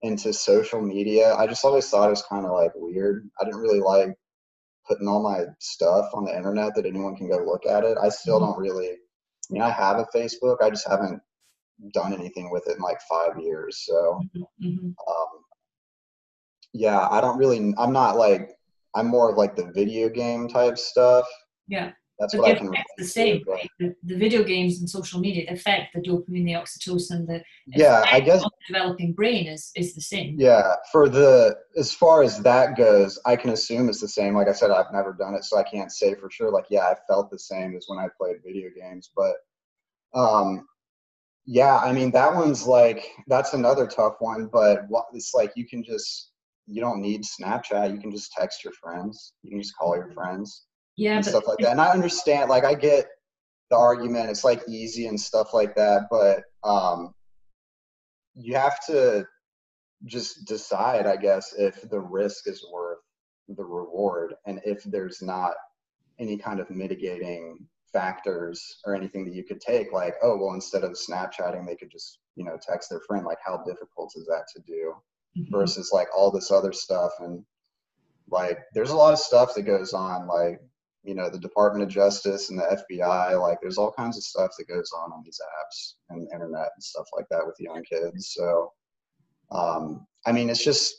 [0.02, 1.34] into social media.
[1.34, 3.28] I just always thought it was kind of like weird.
[3.40, 4.14] I didn't really like
[4.86, 7.98] putting all my stuff on the internet that anyone can go look at it.
[8.02, 8.52] I still mm-hmm.
[8.52, 11.20] don't really, I mean, I have a Facebook, I just haven't
[11.92, 13.84] done anything with it in like five years.
[13.86, 14.66] So, mm-hmm.
[14.66, 14.86] mm-hmm.
[14.86, 15.28] um,
[16.72, 18.50] yeah, I don't really, I'm not like,
[18.94, 21.26] I'm more of like the video game type stuff.
[21.66, 21.92] Yeah.
[22.18, 23.70] That's but what I can the same, right?
[23.78, 28.04] The, the, video games and social media, the effect, the dopamine, the oxytocin, the yeah,
[28.10, 30.34] I guess developing brain is is the same.
[30.36, 34.34] Yeah, for the as far as that goes, I can assume it's the same.
[34.34, 36.50] Like I said, I've never done it, so I can't say for sure.
[36.50, 39.36] Like, yeah, I felt the same as when I played video games, but
[40.12, 40.66] um,
[41.46, 44.48] yeah, I mean that one's like that's another tough one.
[44.52, 46.32] But it's like you can just
[46.66, 47.92] you don't need Snapchat.
[47.92, 49.34] You can just text your friends.
[49.44, 50.64] You can just call your friends
[50.98, 53.06] yeah and stuff like that and i understand like i get
[53.70, 57.14] the argument it's like easy and stuff like that but um
[58.34, 59.24] you have to
[60.04, 62.98] just decide i guess if the risk is worth
[63.56, 65.52] the reward and if there's not
[66.18, 67.58] any kind of mitigating
[67.92, 71.90] factors or anything that you could take like oh well instead of snapchatting they could
[71.90, 74.92] just you know text their friend like how difficult is that to do
[75.38, 75.56] mm-hmm.
[75.56, 77.42] versus like all this other stuff and
[78.30, 80.60] like there's a lot of stuff that goes on like
[81.08, 83.40] you know the Department of Justice and the FBI.
[83.40, 86.68] Like there's all kinds of stuff that goes on on these apps and the internet
[86.74, 88.34] and stuff like that with young kids.
[88.36, 88.72] So
[89.50, 90.94] um, I mean, it's just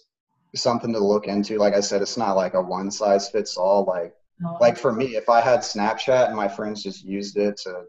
[0.55, 1.59] something to look into.
[1.59, 3.85] Like I said, it's not like a one size fits all.
[3.85, 4.15] Like
[4.59, 7.83] like for me, if I had Snapchat and my friends just used it to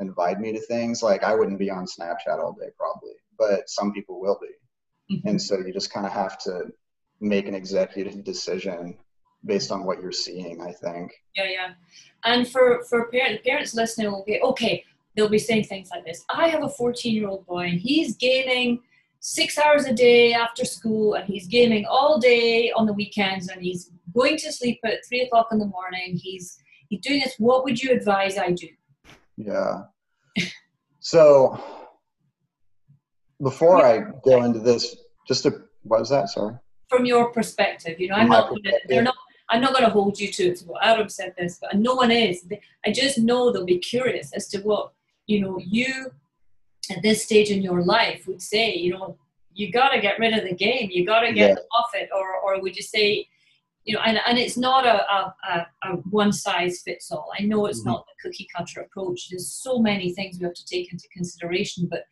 [0.00, 3.16] invite me to things, like I wouldn't be on Snapchat all day probably.
[3.38, 5.14] But some people will be.
[5.14, 5.28] Mm-hmm.
[5.28, 6.72] And so you just kind of have to
[7.20, 8.96] make an executive decision
[9.46, 11.12] based on what you're seeing i think.
[11.34, 11.70] Yeah yeah.
[12.24, 14.84] And for for parents parents listening will be okay
[15.16, 16.24] they'll be saying things like this.
[16.28, 18.80] I have a 14 year old boy and he's gaming
[19.20, 23.60] six hours a day after school and he's gaming all day on the weekends and
[23.62, 26.20] he's going to sleep at three o'clock in the morning.
[26.22, 27.34] He's he's doing this.
[27.38, 28.68] What would you advise i do?
[29.36, 29.82] Yeah.
[31.00, 31.62] So
[33.40, 34.96] before i go into this
[35.28, 35.50] just to
[35.84, 36.28] what was that?
[36.30, 36.56] Sorry.
[36.88, 39.14] From your perspective you know i'm not gonna, they're not
[39.48, 40.62] I'm not going to hold you to it.
[40.66, 42.44] Well, Adam said this, but no one is.
[42.84, 44.92] I just know they'll be curious as to what
[45.26, 46.12] you know you
[46.90, 48.74] at this stage in your life would say.
[48.74, 49.18] You know,
[49.54, 50.88] you got to get rid of the game.
[50.90, 51.78] You got to get yeah.
[51.78, 53.28] off it, or or would you say,
[53.84, 57.30] you know, and and it's not a a, a one size fits all.
[57.38, 57.90] I know it's mm-hmm.
[57.90, 59.28] not the cookie cutter approach.
[59.30, 62.04] There's so many things we have to take into consideration, but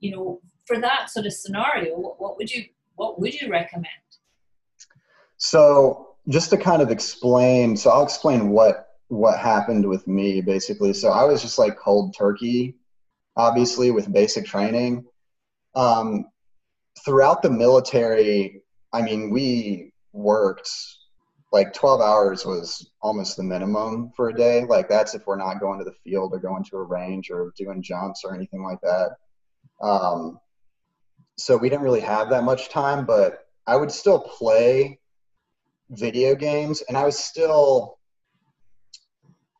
[0.00, 2.64] you know, for that sort of scenario, what, what would you
[2.96, 3.86] what would you recommend?
[5.36, 10.92] So just to kind of explain, so I'll explain what what happened with me basically.
[10.92, 12.76] So I was just like cold turkey,
[13.36, 15.04] obviously with basic training.
[15.74, 16.26] Um,
[17.04, 18.62] throughout the military,
[18.92, 20.70] I mean, we worked
[21.52, 24.64] like 12 hours was almost the minimum for a day.
[24.64, 27.52] Like that's if we're not going to the field or going to a range or
[27.56, 29.16] doing jumps or anything like that.
[29.82, 30.38] Um,
[31.36, 34.99] so we didn't really have that much time, but I would still play
[35.90, 37.98] video games and I was still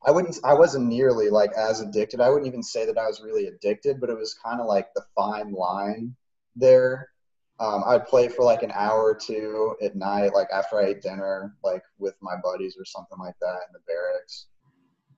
[0.07, 2.21] I wouldn't I wasn't nearly like as addicted.
[2.21, 4.89] I wouldn't even say that I was really addicted, but it was kind of like
[4.95, 6.15] the fine line
[6.57, 7.11] there.
[7.59, 11.03] Um, I'd play for like an hour or two at night, like after I ate
[11.03, 14.47] dinner, like with my buddies or something like that in the barracks.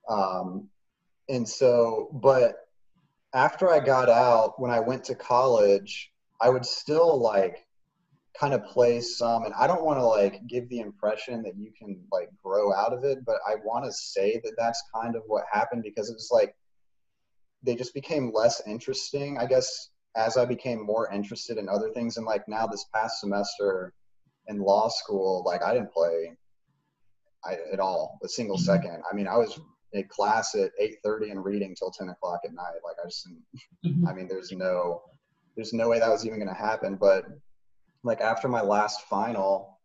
[0.09, 0.69] Um,
[1.29, 2.57] and so, but
[3.33, 7.65] after I got out, when I went to college, I would still like
[8.39, 11.71] kind of play some and i don't want to like give the impression that you
[11.79, 15.23] can like grow out of it but i want to say that that's kind of
[15.27, 16.55] what happened because it was like
[17.63, 22.17] they just became less interesting i guess as i became more interested in other things
[22.17, 23.93] and like now this past semester
[24.49, 26.33] in law school like i didn't play
[27.45, 28.65] I, at all a single mm-hmm.
[28.65, 29.61] second i mean i was
[29.93, 33.29] in class at 8.30 and reading till 10 o'clock at night like i just
[33.85, 34.09] mm-hmm.
[34.09, 35.03] i mean there's no
[35.55, 37.27] there's no way that was even going to happen but
[38.05, 39.79] like after my last final,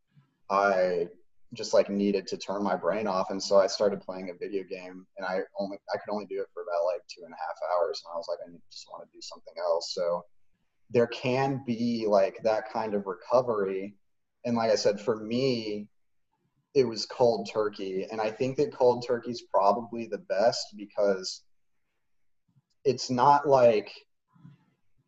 [0.50, 1.08] I
[1.54, 3.30] just like needed to turn my brain off.
[3.30, 6.42] And so i started playing a video game and i only i could only do
[6.42, 8.04] it for about like two and a half hours.
[8.06, 9.94] And i was like i just want to do something else.
[9.94, 10.26] So
[10.90, 13.96] there can be like that kind of recovery.
[14.46, 15.88] And like i said for me
[16.76, 18.06] it was cold turkey.
[18.12, 21.44] And i think that cold turkey is probably the best because
[22.84, 23.90] it's not like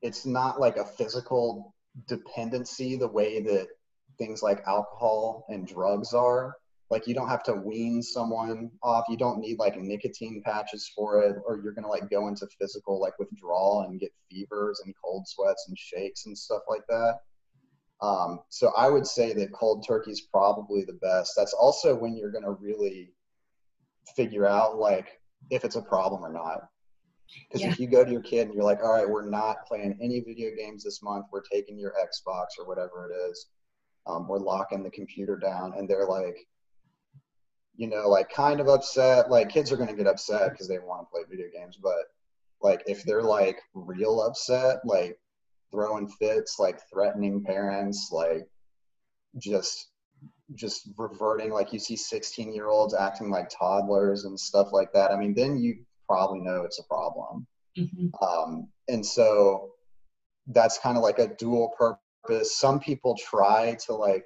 [0.02, 1.74] it's not like a physical
[2.08, 3.68] dependency the way that
[4.18, 6.56] things like alcohol and drugs are.
[6.90, 9.06] Like you don't have to wean someone off.
[9.10, 13.00] You don't need like nicotine patches for it, or you're gonna like go into physical
[13.00, 17.20] like withdrawal and get fevers and cold sweats and shakes and stuff like that.
[18.02, 21.34] Um, so I would say that cold turkey is probably the best.
[21.38, 23.14] That's also when you're gonna really
[24.16, 25.20] figure out like
[25.52, 26.70] if it's a problem or not.
[27.48, 27.72] Because yeah.
[27.72, 30.20] if you go to your kid and you're like, all right, we're not playing any
[30.22, 33.48] video games this month, we're taking your Xbox or whatever it is,
[34.08, 36.38] um, we're locking the computer down, and they're like,
[37.76, 39.30] you know, like kind of upset.
[39.30, 42.06] Like kids are going to get upset because they want to play video games, but
[42.62, 45.18] like if they're like real upset, like
[45.72, 48.48] throwing fits, like threatening parents, like
[49.38, 49.90] just
[50.56, 55.12] just reverting like you see 16 year olds acting like toddlers and stuff like that
[55.12, 57.46] i mean then you probably know it's a problem.
[57.78, 58.08] Mm-hmm.
[58.24, 59.70] Um, and so
[60.48, 62.58] that's kind of like a dual purpose.
[62.58, 64.26] Some people try to like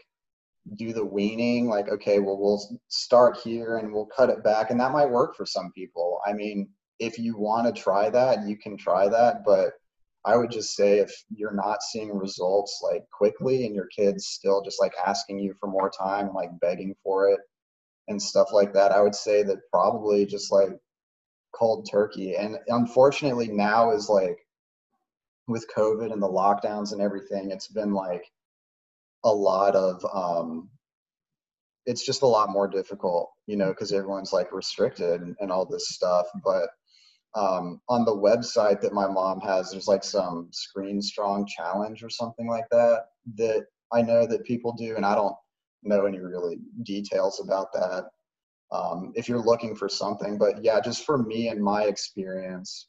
[0.77, 4.71] do the weaning, like, okay, well, we'll start here and we'll cut it back.
[4.71, 6.19] And that might work for some people.
[6.25, 6.69] I mean,
[6.99, 9.43] if you want to try that, you can try that.
[9.45, 9.73] But
[10.25, 14.61] I would just say if you're not seeing results like quickly and your kid's still
[14.63, 17.41] just like asking you for more time and like begging for it
[18.07, 20.69] and stuff like that, I would say that probably just like
[21.53, 22.35] cold turkey.
[22.35, 24.37] And unfortunately, now is like
[25.47, 28.25] with COVID and the lockdowns and everything, it's been like
[29.23, 30.69] a lot of, um,
[31.85, 35.65] it's just a lot more difficult, you know, because everyone's like restricted and, and all
[35.65, 36.25] this stuff.
[36.43, 36.69] But
[37.35, 42.09] um, on the website that my mom has, there's like some screen strong challenge or
[42.09, 45.35] something like that that I know that people do, and I don't
[45.83, 48.05] know any really details about that
[48.73, 50.37] um, if you're looking for something.
[50.37, 52.87] But yeah, just for me and my experience,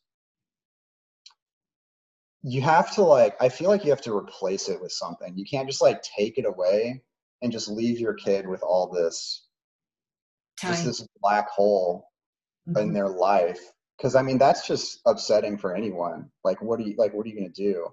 [2.42, 5.36] you have to like, I feel like you have to replace it with something.
[5.36, 7.02] You can't just like take it away
[7.42, 9.46] and just leave your kid with all this,
[10.60, 10.72] Time.
[10.72, 12.08] just this black hole
[12.68, 12.78] mm-hmm.
[12.80, 13.60] in their life.
[14.00, 16.28] Cause I mean, that's just upsetting for anyone.
[16.42, 17.86] Like, what are you, like, what are you going to do?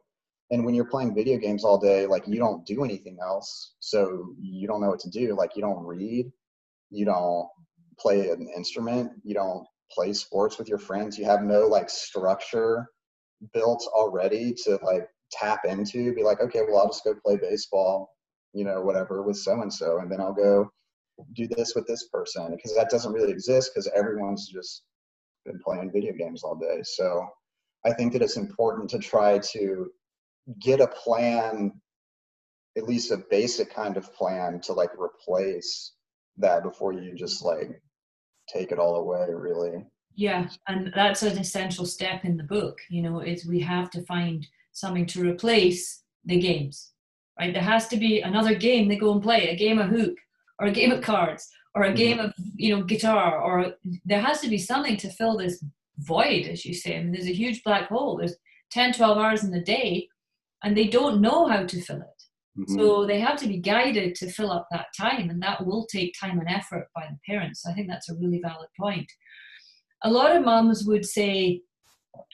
[0.49, 4.35] and when you're playing video games all day like you don't do anything else so
[4.37, 6.29] you don't know what to do like you don't read
[6.89, 7.47] you don't
[8.01, 9.11] play an instrument.
[9.23, 11.17] You don't play sports with your friends.
[11.17, 12.87] You have no like structure
[13.53, 18.09] built already to like tap into be like okay well i'll just go play baseball
[18.53, 20.69] you know whatever with so and so and then i'll go
[21.33, 24.83] do this with this person because that doesn't really exist because everyone's just
[25.45, 26.81] been playing video games all day.
[26.83, 27.25] So
[27.85, 29.89] i think that it's important to try to
[30.59, 31.71] get a plan
[32.77, 35.93] at least a basic kind of plan to like replace
[36.37, 37.81] that before you just like
[38.51, 39.85] take it all away really.
[40.15, 44.03] Yeah and that's an essential step in the book you know is we have to
[44.03, 46.91] find something to replace the games
[47.41, 47.53] right?
[47.53, 50.15] There has to be another game they go and play a game of hoop
[50.59, 51.95] or a game of cards or a mm-hmm.
[51.95, 53.73] game of you know guitar or
[54.05, 55.63] there has to be something to fill this
[55.97, 56.97] void as you say.
[56.97, 58.17] I mean, there's a huge black hole.
[58.17, 58.35] There's
[58.71, 60.07] 10 12 hours in the day
[60.63, 62.10] and they don't know how to fill it
[62.57, 62.75] Mm-hmm.
[62.75, 66.13] So they have to be guided to fill up that time, and that will take
[66.19, 67.65] time and effort by the parents.
[67.65, 69.09] I think that's a really valid point.
[70.03, 71.61] A lot of moms would say,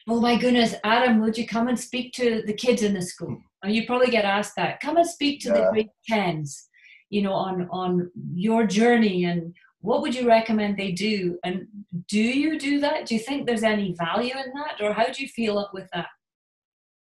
[0.07, 3.37] Oh my goodness, Adam, would you come and speak to the kids in the school?
[3.61, 4.79] And you probably get asked that.
[4.79, 5.55] Come and speak to yeah.
[5.55, 6.67] the grade tens,
[7.09, 11.37] you know, on on your journey and what would you recommend they do?
[11.43, 11.67] And
[12.07, 13.05] do you do that?
[13.05, 14.83] Do you think there's any value in that?
[14.83, 16.07] Or how do you feel up with that?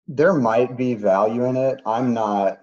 [0.07, 1.81] There might be value in it.
[1.85, 2.59] I'm not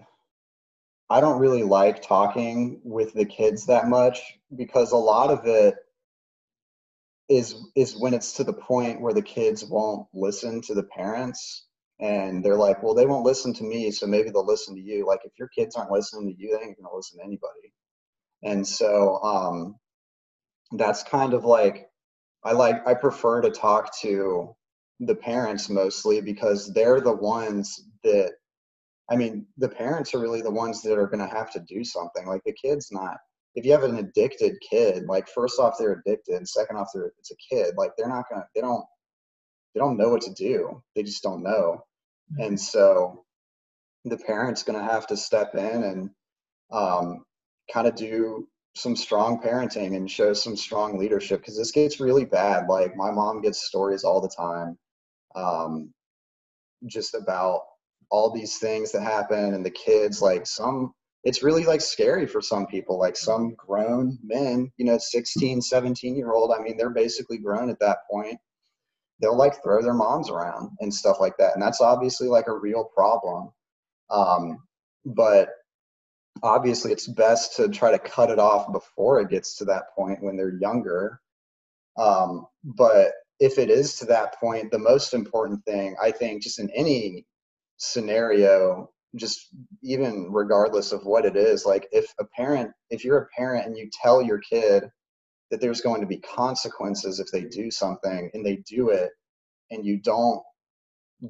[1.11, 4.21] I don't really like talking with the kids that much
[4.55, 5.75] because a lot of it
[7.29, 11.67] is is when it's to the point where the kids won't listen to the parents
[12.01, 15.07] and they're like, well, they won't listen to me, so maybe they'll listen to you.
[15.07, 17.73] Like if your kids aren't listening to you, they ain't gonna listen to anybody.
[18.43, 19.77] And so um,
[20.73, 21.89] that's kind of like
[22.45, 24.55] I like I prefer to talk to
[25.01, 28.33] the parents mostly because they're the ones that
[29.11, 31.85] I mean, the parents are really the ones that are going to have to do
[31.85, 32.27] something.
[32.27, 33.17] Like the kid's not.
[33.55, 37.33] If you have an addicted kid, like first off they're addicted, second off they're it's
[37.33, 37.75] a kid.
[37.77, 38.47] Like they're not gonna.
[38.55, 38.85] They don't.
[39.75, 40.83] They don't know what to do.
[40.95, 41.83] They just don't know.
[42.33, 42.43] Mm-hmm.
[42.43, 43.25] And so,
[44.05, 46.11] the parent's going to have to step in and
[46.71, 47.25] um,
[47.73, 52.25] kind of do some strong parenting and show some strong leadership because this gets really
[52.25, 52.69] bad.
[52.69, 54.79] Like my mom gets stories all the time,
[55.35, 55.93] um,
[56.87, 57.63] just about
[58.11, 60.93] all these things that happen and the kids like some
[61.25, 66.17] it's really like scary for some people like some grown men you know 16 17
[66.17, 68.39] year old i mean they're basically grown at that point.
[69.21, 72.57] They'll like throw their moms around and stuff like that and that's obviously like a
[72.57, 73.51] real problem.
[74.11, 74.63] Um,
[75.05, 75.49] but
[76.45, 80.23] obviously it's best to try to cut it off before it gets to that point
[80.23, 81.21] when they're younger.
[81.99, 86.59] Um, but if it is to that point the most important thing i think just
[86.59, 87.25] in any
[87.79, 89.49] scenario just
[89.83, 93.77] even regardless of what it is like if a parent if you're a parent and
[93.77, 94.85] you tell your kid
[95.51, 99.11] that there's going to be consequences if they do something and they do it
[99.71, 100.43] and you don't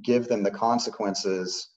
[0.02, 1.70] give them the consequences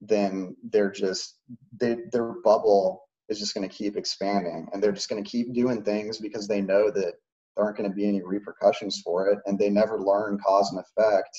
[0.00, 1.38] then they're just
[1.80, 5.52] they, their bubble is just going to keep expanding and they're just going to keep
[5.54, 7.14] doing things because they know that
[7.56, 10.80] there aren't going to be any repercussions for it and they never learn cause and
[10.80, 11.36] effect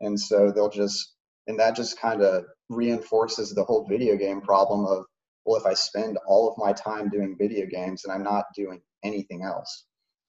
[0.00, 1.13] and so they'll just
[1.46, 5.04] and that just kind of reinforces the whole video game problem of
[5.44, 8.80] well if i spend all of my time doing video games and i'm not doing
[9.02, 9.84] anything else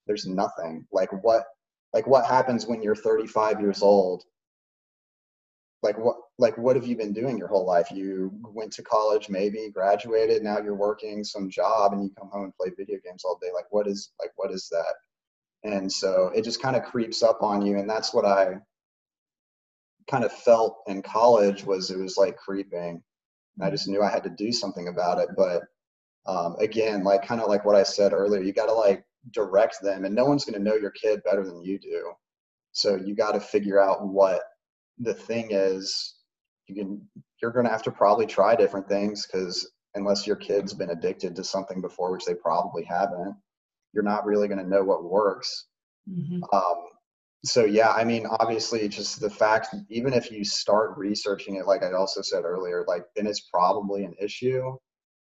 [0.07, 0.85] there's nothing.
[0.91, 1.43] Like what
[1.93, 4.23] like what happens when you're 35 years old?
[5.81, 7.91] Like what like what have you been doing your whole life?
[7.91, 12.45] You went to college maybe graduated now you're working some job and you come home
[12.45, 13.49] and play video games all day.
[13.53, 14.95] Like what is like what is that?
[15.63, 18.55] And so it just kind of creeps up on you and that's what i
[20.09, 23.01] kind of felt in college was it was like creeping.
[23.61, 25.29] I just knew I had to do something about it.
[25.37, 25.63] But
[26.25, 29.77] um, again, like kind of like what I said earlier, you got to like direct
[29.81, 32.11] them, and no one's going to know your kid better than you do.
[32.73, 34.41] So you got to figure out what
[34.99, 36.15] the thing is.
[36.67, 37.01] You can
[37.41, 41.35] you're going to have to probably try different things because unless your kid's been addicted
[41.35, 43.35] to something before, which they probably haven't,
[43.93, 45.67] you're not really going to know what works.
[46.09, 46.43] Mm-hmm.
[46.53, 46.85] Um,
[47.45, 51.83] so yeah i mean obviously just the fact even if you start researching it like
[51.83, 54.75] i also said earlier like then it's probably an issue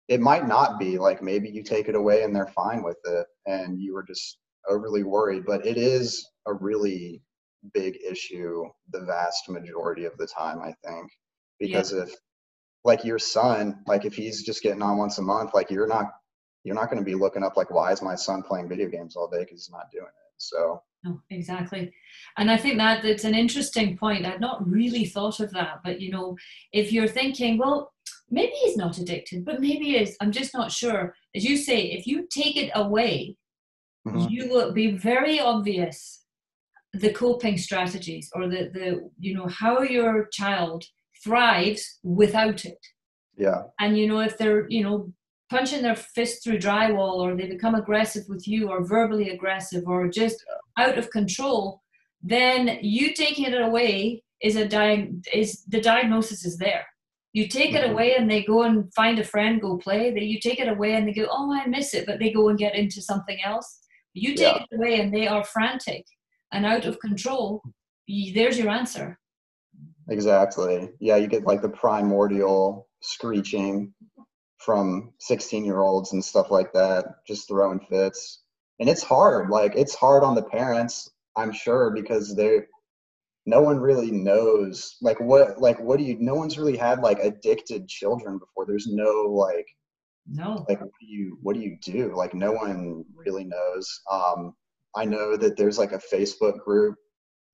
[0.09, 3.27] it might not be like maybe you take it away and they're fine with it
[3.47, 4.39] and you were just
[4.69, 7.23] overly worried but it is a really
[7.73, 11.11] big issue the vast majority of the time i think
[11.59, 12.03] because yeah.
[12.03, 12.15] if
[12.85, 16.13] like your son like if he's just getting on once a month like you're not
[16.65, 19.17] you're not going to be looking up like why is my son playing video games
[19.17, 21.93] all day because he's not doing it so no, exactly.
[22.39, 24.25] And I think that it's an interesting point.
[24.25, 25.81] I'd not really thought of that.
[25.85, 26.37] But, you know,
[26.73, 27.93] if you're thinking, well,
[28.31, 31.15] maybe he's not addicted, but maybe he is, I'm just not sure.
[31.37, 33.37] As you say, if you take it away,
[34.07, 34.27] mm-hmm.
[34.31, 36.25] you will be very obvious
[36.95, 40.85] the coping strategies or the, the, you know, how your child
[41.23, 42.79] thrives without it.
[43.37, 43.65] Yeah.
[43.81, 45.13] And, you know, if they're, you know,
[45.55, 50.09] punching their fist through drywall or they become aggressive with you or verbally aggressive or
[50.09, 50.37] just
[50.77, 51.83] out of control
[52.25, 56.85] then you taking it away is a di- is the diagnosis is there.
[57.35, 57.85] You take mm-hmm.
[57.85, 60.11] it away and they go and find a friend go play.
[60.11, 62.49] That you take it away and they go oh i miss it but they go
[62.49, 63.81] and get into something else.
[64.15, 64.65] You take yeah.
[64.71, 66.07] it away and they are frantic
[66.53, 67.63] and out of control.
[68.09, 69.19] There's your answer.
[70.09, 70.91] Exactly.
[71.01, 73.93] Yeah you get like the primordial screeching
[74.59, 78.43] from 16 year olds and stuff like that, just throwing fits.
[78.81, 79.51] And it's hard.
[79.51, 82.61] Like it's hard on the parents, I'm sure, because they
[83.47, 87.19] no one really knows like what like what do you no one's really had like
[87.19, 88.67] addicted children before.
[88.67, 89.67] There's no like
[90.27, 92.15] no like what do you what do you do?
[92.17, 94.01] Like no one really knows.
[94.11, 94.55] Um
[94.97, 96.97] I know that there's like a Facebook group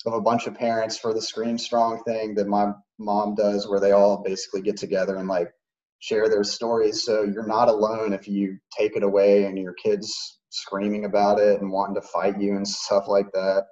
[0.06, 3.80] of a bunch of parents for the Screen Strong thing that my mom does where
[3.80, 5.50] they all basically get together and like
[6.00, 7.04] share their stories.
[7.04, 11.60] So you're not alone if you take it away and your kids screaming about it
[11.60, 13.66] and wanting to fight you and stuff like that.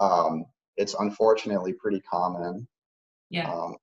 [0.00, 0.44] Um,
[0.76, 2.66] it's unfortunately pretty common.
[3.30, 3.76] Yeah, um,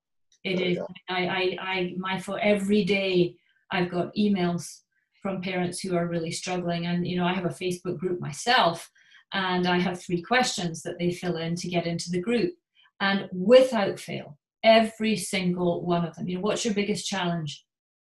[0.44, 0.80] it is.
[1.10, 3.36] I, I, I, my for every day
[3.72, 4.82] I've got emails
[5.22, 6.86] from parents who are really struggling.
[6.86, 8.90] And, you know, I have a Facebook group myself,
[9.34, 12.54] and I have three questions that they fill in to get into the group.
[13.00, 17.66] And without fail, every single one of them, you know, what's your biggest challenge?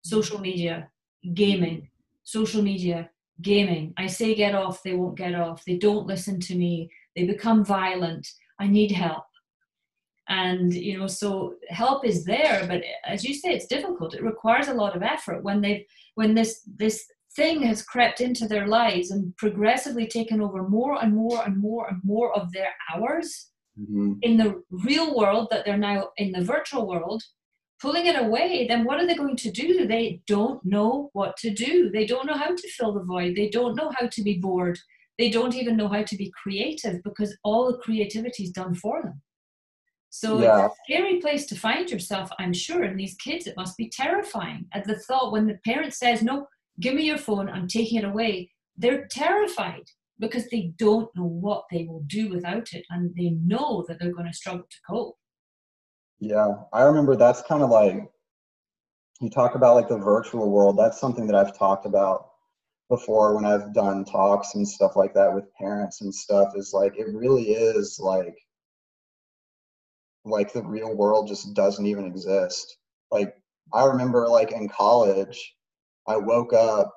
[0.04, 0.90] Social media,
[1.34, 1.90] gaming,
[2.24, 3.10] social media,
[3.42, 3.94] gaming.
[3.98, 5.64] I say get off, they won't get off.
[5.66, 6.90] They don't listen to me.
[7.16, 8.28] They become violent.
[8.60, 9.24] I need help
[10.30, 14.68] and you know so help is there but as you say it's difficult it requires
[14.68, 15.84] a lot of effort when they've
[16.16, 21.14] when this this thing has crept into their lives and progressively taken over more and
[21.14, 24.14] more and more and more of their hours mm-hmm.
[24.22, 27.24] in the real world that they're now in the virtual world
[27.82, 31.50] pulling it away then what are they going to do they don't know what to
[31.50, 34.38] do they don't know how to fill the void they don't know how to be
[34.38, 34.78] bored
[35.18, 39.02] they don't even know how to be creative because all the creativity is done for
[39.02, 39.22] them
[40.10, 40.66] so yeah.
[40.66, 42.84] it's a scary place to find yourself, I'm sure.
[42.84, 44.66] And these kids, it must be terrifying.
[44.74, 46.48] At the thought when the parent says, No,
[46.80, 49.84] give me your phone, I'm taking it away, they're terrified
[50.20, 54.14] because they don't know what they will do without it and they know that they're
[54.14, 55.16] going to struggle to cope.
[56.20, 58.10] Yeah, I remember that's kind of like
[59.22, 60.78] you talk about like the virtual world.
[60.78, 62.28] That's something that I've talked about
[62.90, 66.98] before when I've done talks and stuff like that with parents and stuff is like
[66.98, 68.36] it really is like
[70.26, 72.78] like the real world just doesn't even exist.
[73.12, 73.36] Like
[73.74, 75.56] I remember like in college,
[76.08, 76.94] I woke up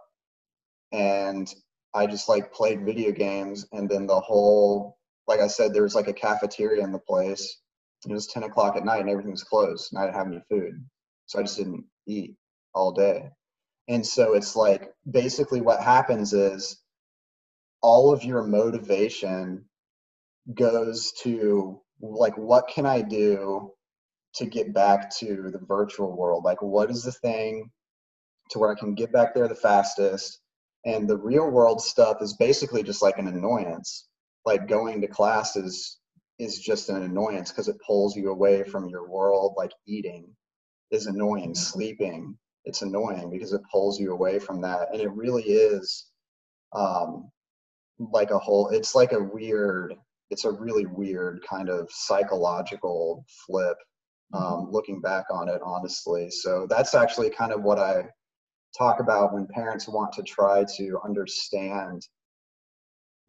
[0.93, 1.53] and
[1.95, 4.99] I just like played video games and then the whole
[5.29, 7.59] like I said, there was like a cafeteria in the place.
[8.09, 10.43] It was ten o'clock at night and everything was closed and I didn't have any
[10.51, 10.85] food.
[11.27, 12.35] So I just didn't eat
[12.75, 13.31] all day.
[13.89, 16.83] And so it's like basically what happens is
[17.83, 19.65] all of your motivation
[20.55, 23.71] goes to like what can i do
[24.35, 27.71] to get back to the virtual world like what is the thing
[28.51, 30.41] to where i can get back there the fastest
[30.85, 34.09] and the real world stuff is basically just like an annoyance
[34.45, 35.99] like going to class is
[36.39, 40.27] is just an annoyance because it pulls you away from your world like eating
[40.91, 45.43] is annoying sleeping it's annoying because it pulls you away from that and it really
[45.43, 46.07] is
[46.75, 47.31] um
[47.99, 49.95] like a whole it's like a weird
[50.31, 53.77] it's a really weird kind of psychological flip
[54.35, 54.43] mm-hmm.
[54.43, 58.03] um, looking back on it honestly so that's actually kind of what i
[58.77, 62.07] talk about when parents want to try to understand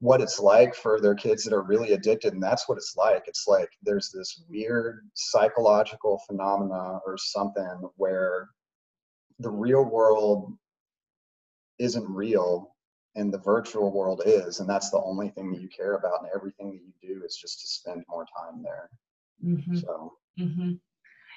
[0.03, 3.23] what it's like for their kids that are really addicted and that's what it's like
[3.25, 8.49] it's like there's this weird psychological phenomena or something where
[9.39, 10.51] the real world
[11.79, 12.75] isn't real
[13.15, 16.29] and the virtual world is and that's the only thing that you care about and
[16.35, 18.89] everything that you do is just to spend more time there
[19.41, 19.77] mm-hmm.
[19.77, 20.71] so mm-hmm.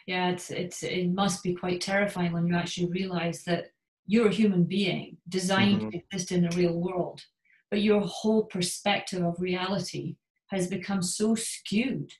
[0.08, 3.66] yeah it's it's it must be quite terrifying when you actually realize that
[4.08, 5.90] you're a human being designed mm-hmm.
[5.90, 7.22] to exist in the real world
[7.70, 10.16] but your whole perspective of reality
[10.48, 12.10] has become so skewed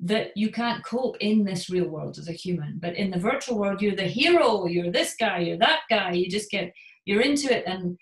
[0.00, 2.78] that you can't cope in this real world as a human.
[2.80, 6.28] But in the virtual world you're the hero you're this guy you're that guy you
[6.28, 6.72] just get
[7.04, 7.96] you're into it and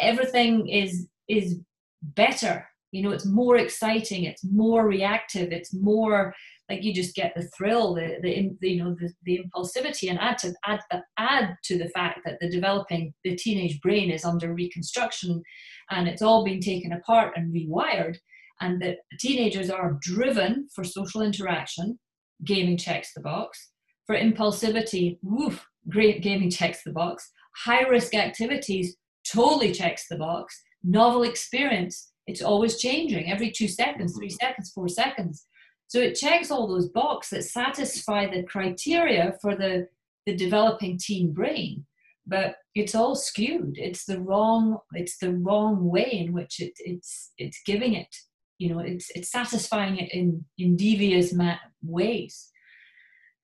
[0.00, 1.60] everything is is
[2.02, 2.66] better.
[2.90, 6.34] You know it's more exciting it's more reactive it's more
[6.70, 10.18] like you just get the thrill the, the, the you know the, the impulsivity and
[10.20, 10.80] add to add
[11.18, 15.42] add to the fact that the developing the teenage brain is under reconstruction
[15.90, 18.16] and it's all being taken apart and rewired
[18.60, 21.98] and that teenagers are driven for social interaction
[22.44, 23.70] gaming checks the box
[24.06, 27.30] for impulsivity woof great gaming checks the box
[27.64, 30.60] high risk activities totally checks the box.
[30.82, 34.46] Novel experience, it's always changing every two seconds, three mm-hmm.
[34.46, 35.46] seconds, four seconds.
[35.90, 39.88] So it checks all those boxes that satisfy the criteria for the,
[40.24, 41.84] the developing teen brain.
[42.28, 43.76] But it's all skewed.
[43.76, 48.14] It's the wrong, it's the wrong way in which it, it's it's giving it.
[48.58, 52.52] You know, it's it's satisfying it in, in devious ma- ways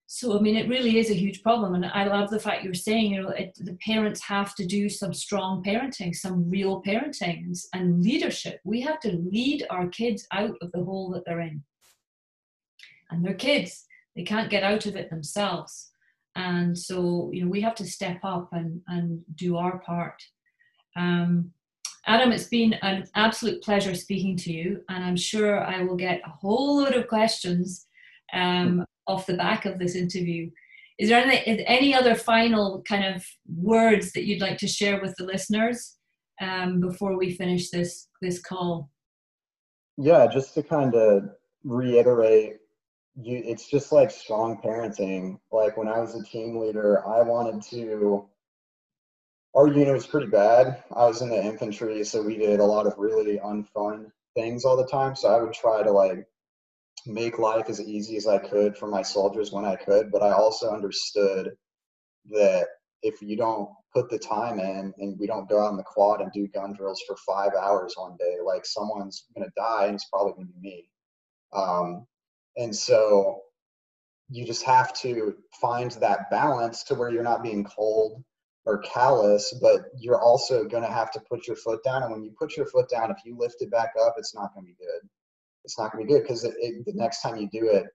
[0.09, 2.73] so i mean it really is a huge problem and i love the fact you're
[2.73, 7.43] saying you know it, the parents have to do some strong parenting some real parenting
[7.43, 11.41] and, and leadership we have to lead our kids out of the hole that they're
[11.41, 11.61] in
[13.09, 13.85] and they're kids
[14.15, 15.91] they can't get out of it themselves
[16.35, 20.21] and so you know we have to step up and and do our part
[20.95, 21.51] um,
[22.05, 26.21] adam it's been an absolute pleasure speaking to you and i'm sure i will get
[26.25, 27.87] a whole load of questions
[28.33, 30.49] um, off the back of this interview.
[30.99, 35.15] Is there any, any other final kind of words that you'd like to share with
[35.17, 35.95] the listeners
[36.41, 38.89] um, before we finish this this call?
[39.97, 41.29] Yeah, just to kind of
[41.63, 42.57] reiterate,
[43.19, 45.39] you, it's just like strong parenting.
[45.51, 48.27] Like when I was a team leader, I wanted to
[49.55, 50.83] our unit was pretty bad.
[50.95, 54.77] I was in the infantry, so we did a lot of really unfun things all
[54.77, 55.15] the time.
[55.15, 56.27] So I would try to like
[57.07, 60.31] make life as easy as I could for my soldiers when I could, but I
[60.31, 61.53] also understood
[62.29, 62.67] that
[63.01, 66.21] if you don't put the time in and we don't go out in the quad
[66.21, 70.09] and do gun drills for five hours one day, like someone's gonna die and it's
[70.09, 70.89] probably gonna be me.
[71.53, 72.05] Um,
[72.57, 73.41] and so
[74.29, 78.23] you just have to find that balance to where you're not being cold
[78.65, 82.03] or callous, but you're also going to have to put your foot down.
[82.03, 84.53] And when you put your foot down, if you lift it back up, it's not
[84.53, 85.07] going to be good.
[85.63, 87.85] It's not going to be good because the next time you do it,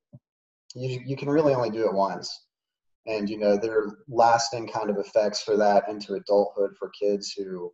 [0.74, 2.46] you, you can really only do it once.
[3.06, 7.32] And, you know, there are lasting kind of effects for that into adulthood for kids
[7.32, 7.72] who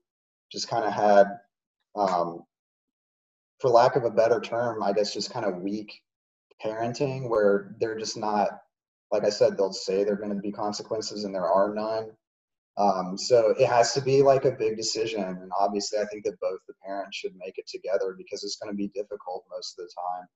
[0.50, 1.26] just kind of had,
[1.94, 2.42] um,
[3.60, 5.92] for lack of a better term, I guess just kind of weak
[6.64, 8.48] parenting where they're just not,
[9.10, 12.10] like I said, they'll say there are going to be consequences and there are none
[12.78, 15.24] um, so it has to be like a big decision.
[15.24, 18.72] And obviously, I think that both the parents should make it together because it's going
[18.72, 20.28] to be difficult most of the time.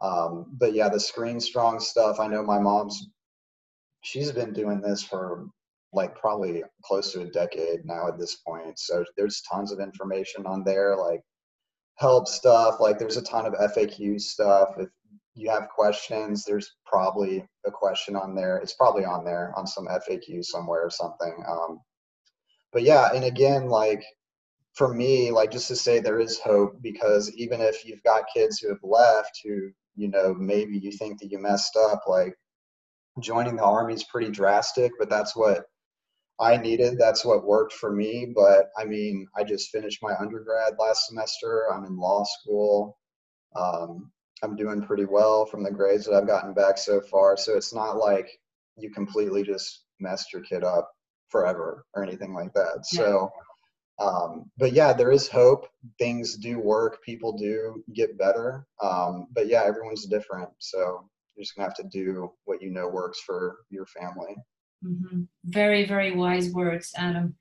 [0.00, 3.08] Um, but yeah, the screen strong stuff, I know my mom's,
[4.02, 5.46] she's been doing this for
[5.94, 8.78] like probably close to a decade now at this point.
[8.78, 11.22] So there's tons of information on there, like
[11.96, 12.80] help stuff.
[12.80, 14.74] Like there's a ton of FAQ stuff.
[14.78, 14.90] If
[15.38, 18.56] you have questions, there's probably a question on there.
[18.56, 21.44] It's probably on there on some FAQ somewhere or something.
[21.48, 21.80] Um,
[22.72, 24.02] but yeah, and again, like
[24.74, 28.58] for me, like just to say there is hope because even if you've got kids
[28.58, 32.34] who have left who, you know, maybe you think that you messed up, like
[33.20, 35.66] joining the army is pretty drastic, but that's what
[36.40, 36.98] I needed.
[36.98, 38.32] That's what worked for me.
[38.34, 41.72] But I mean, I just finished my undergrad last semester.
[41.72, 42.98] I'm in law school.
[43.56, 44.10] Um,
[44.42, 47.36] I'm doing pretty well from the grades that I've gotten back so far.
[47.36, 48.28] So it's not like
[48.76, 50.90] you completely just messed your kid up
[51.28, 52.84] forever or anything like that.
[52.92, 52.98] Yeah.
[52.98, 53.30] So,
[53.98, 55.66] um, but yeah, there is hope.
[55.98, 57.02] Things do work.
[57.04, 58.66] People do get better.
[58.82, 60.50] Um, but yeah, everyone's different.
[60.58, 64.36] So you're just gonna have to do what you know works for your family.
[64.84, 65.22] Mm-hmm.
[65.44, 67.34] Very, very wise words, Adam.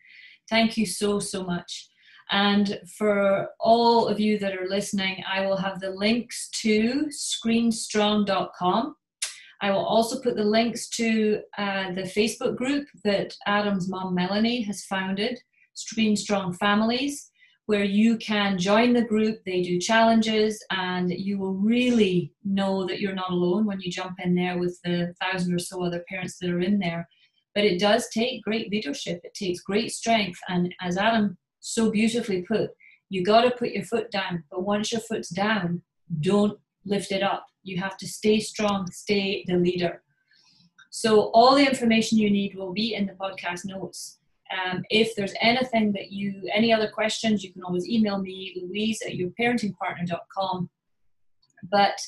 [0.49, 1.89] Thank you so, so much.
[2.32, 8.95] And for all of you that are listening, I will have the links to screenstrong.com.
[9.61, 14.61] I will also put the links to uh, the Facebook group that Adam's mom Melanie
[14.61, 15.39] has founded,
[15.73, 17.32] Screen Strong Families,
[17.65, 19.39] where you can join the group.
[19.45, 24.19] They do challenges, and you will really know that you're not alone when you jump
[24.23, 27.07] in there with the thousand or so other parents that are in there.
[27.55, 30.39] But it does take great leadership, it takes great strength.
[30.49, 31.38] And as Adam
[31.68, 32.72] so beautifully put.
[33.09, 35.82] You got to put your foot down, but once your foot's down,
[36.22, 37.47] don't lift it up.
[37.63, 40.01] You have to stay strong, stay the leader.
[40.89, 44.20] So, all the information you need will be in the podcast notes.
[44.51, 49.01] Um, if there's anything that you, any other questions, you can always email me, louise
[49.05, 50.70] at yourparentingpartner.com.
[51.70, 51.99] But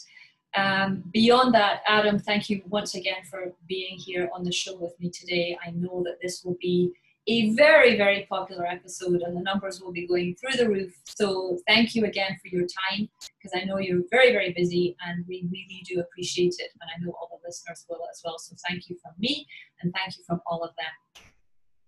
[0.55, 4.97] um, beyond that, Adam, thank you once again for being here on the show with
[4.99, 5.57] me today.
[5.63, 6.91] I know that this will be
[7.27, 10.93] a very, very popular episode, and the numbers will be going through the roof.
[11.05, 15.25] So, thank you again for your time because I know you're very, very busy, and
[15.27, 16.71] we really do appreciate it.
[16.81, 18.39] And I know all the listeners will as well.
[18.39, 19.47] So, thank you from me,
[19.81, 21.23] and thank you from all of them.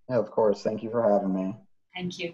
[0.10, 0.62] Yeah, of course.
[0.62, 1.56] Thank you for having me.
[1.96, 2.34] Thank you.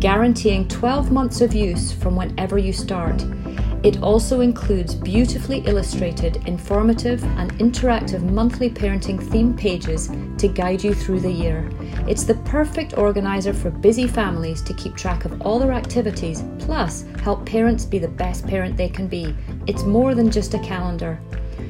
[0.00, 3.24] guaranteeing 12 months of use from whenever you start.
[3.84, 10.94] It also includes beautifully illustrated, informative, and interactive monthly parenting theme pages to guide you
[10.94, 11.70] through the year.
[12.08, 17.04] It's the perfect organizer for busy families to keep track of all their activities, plus
[17.22, 19.34] help parents be the best parent they can be.
[19.66, 21.20] It's more than just a calendar.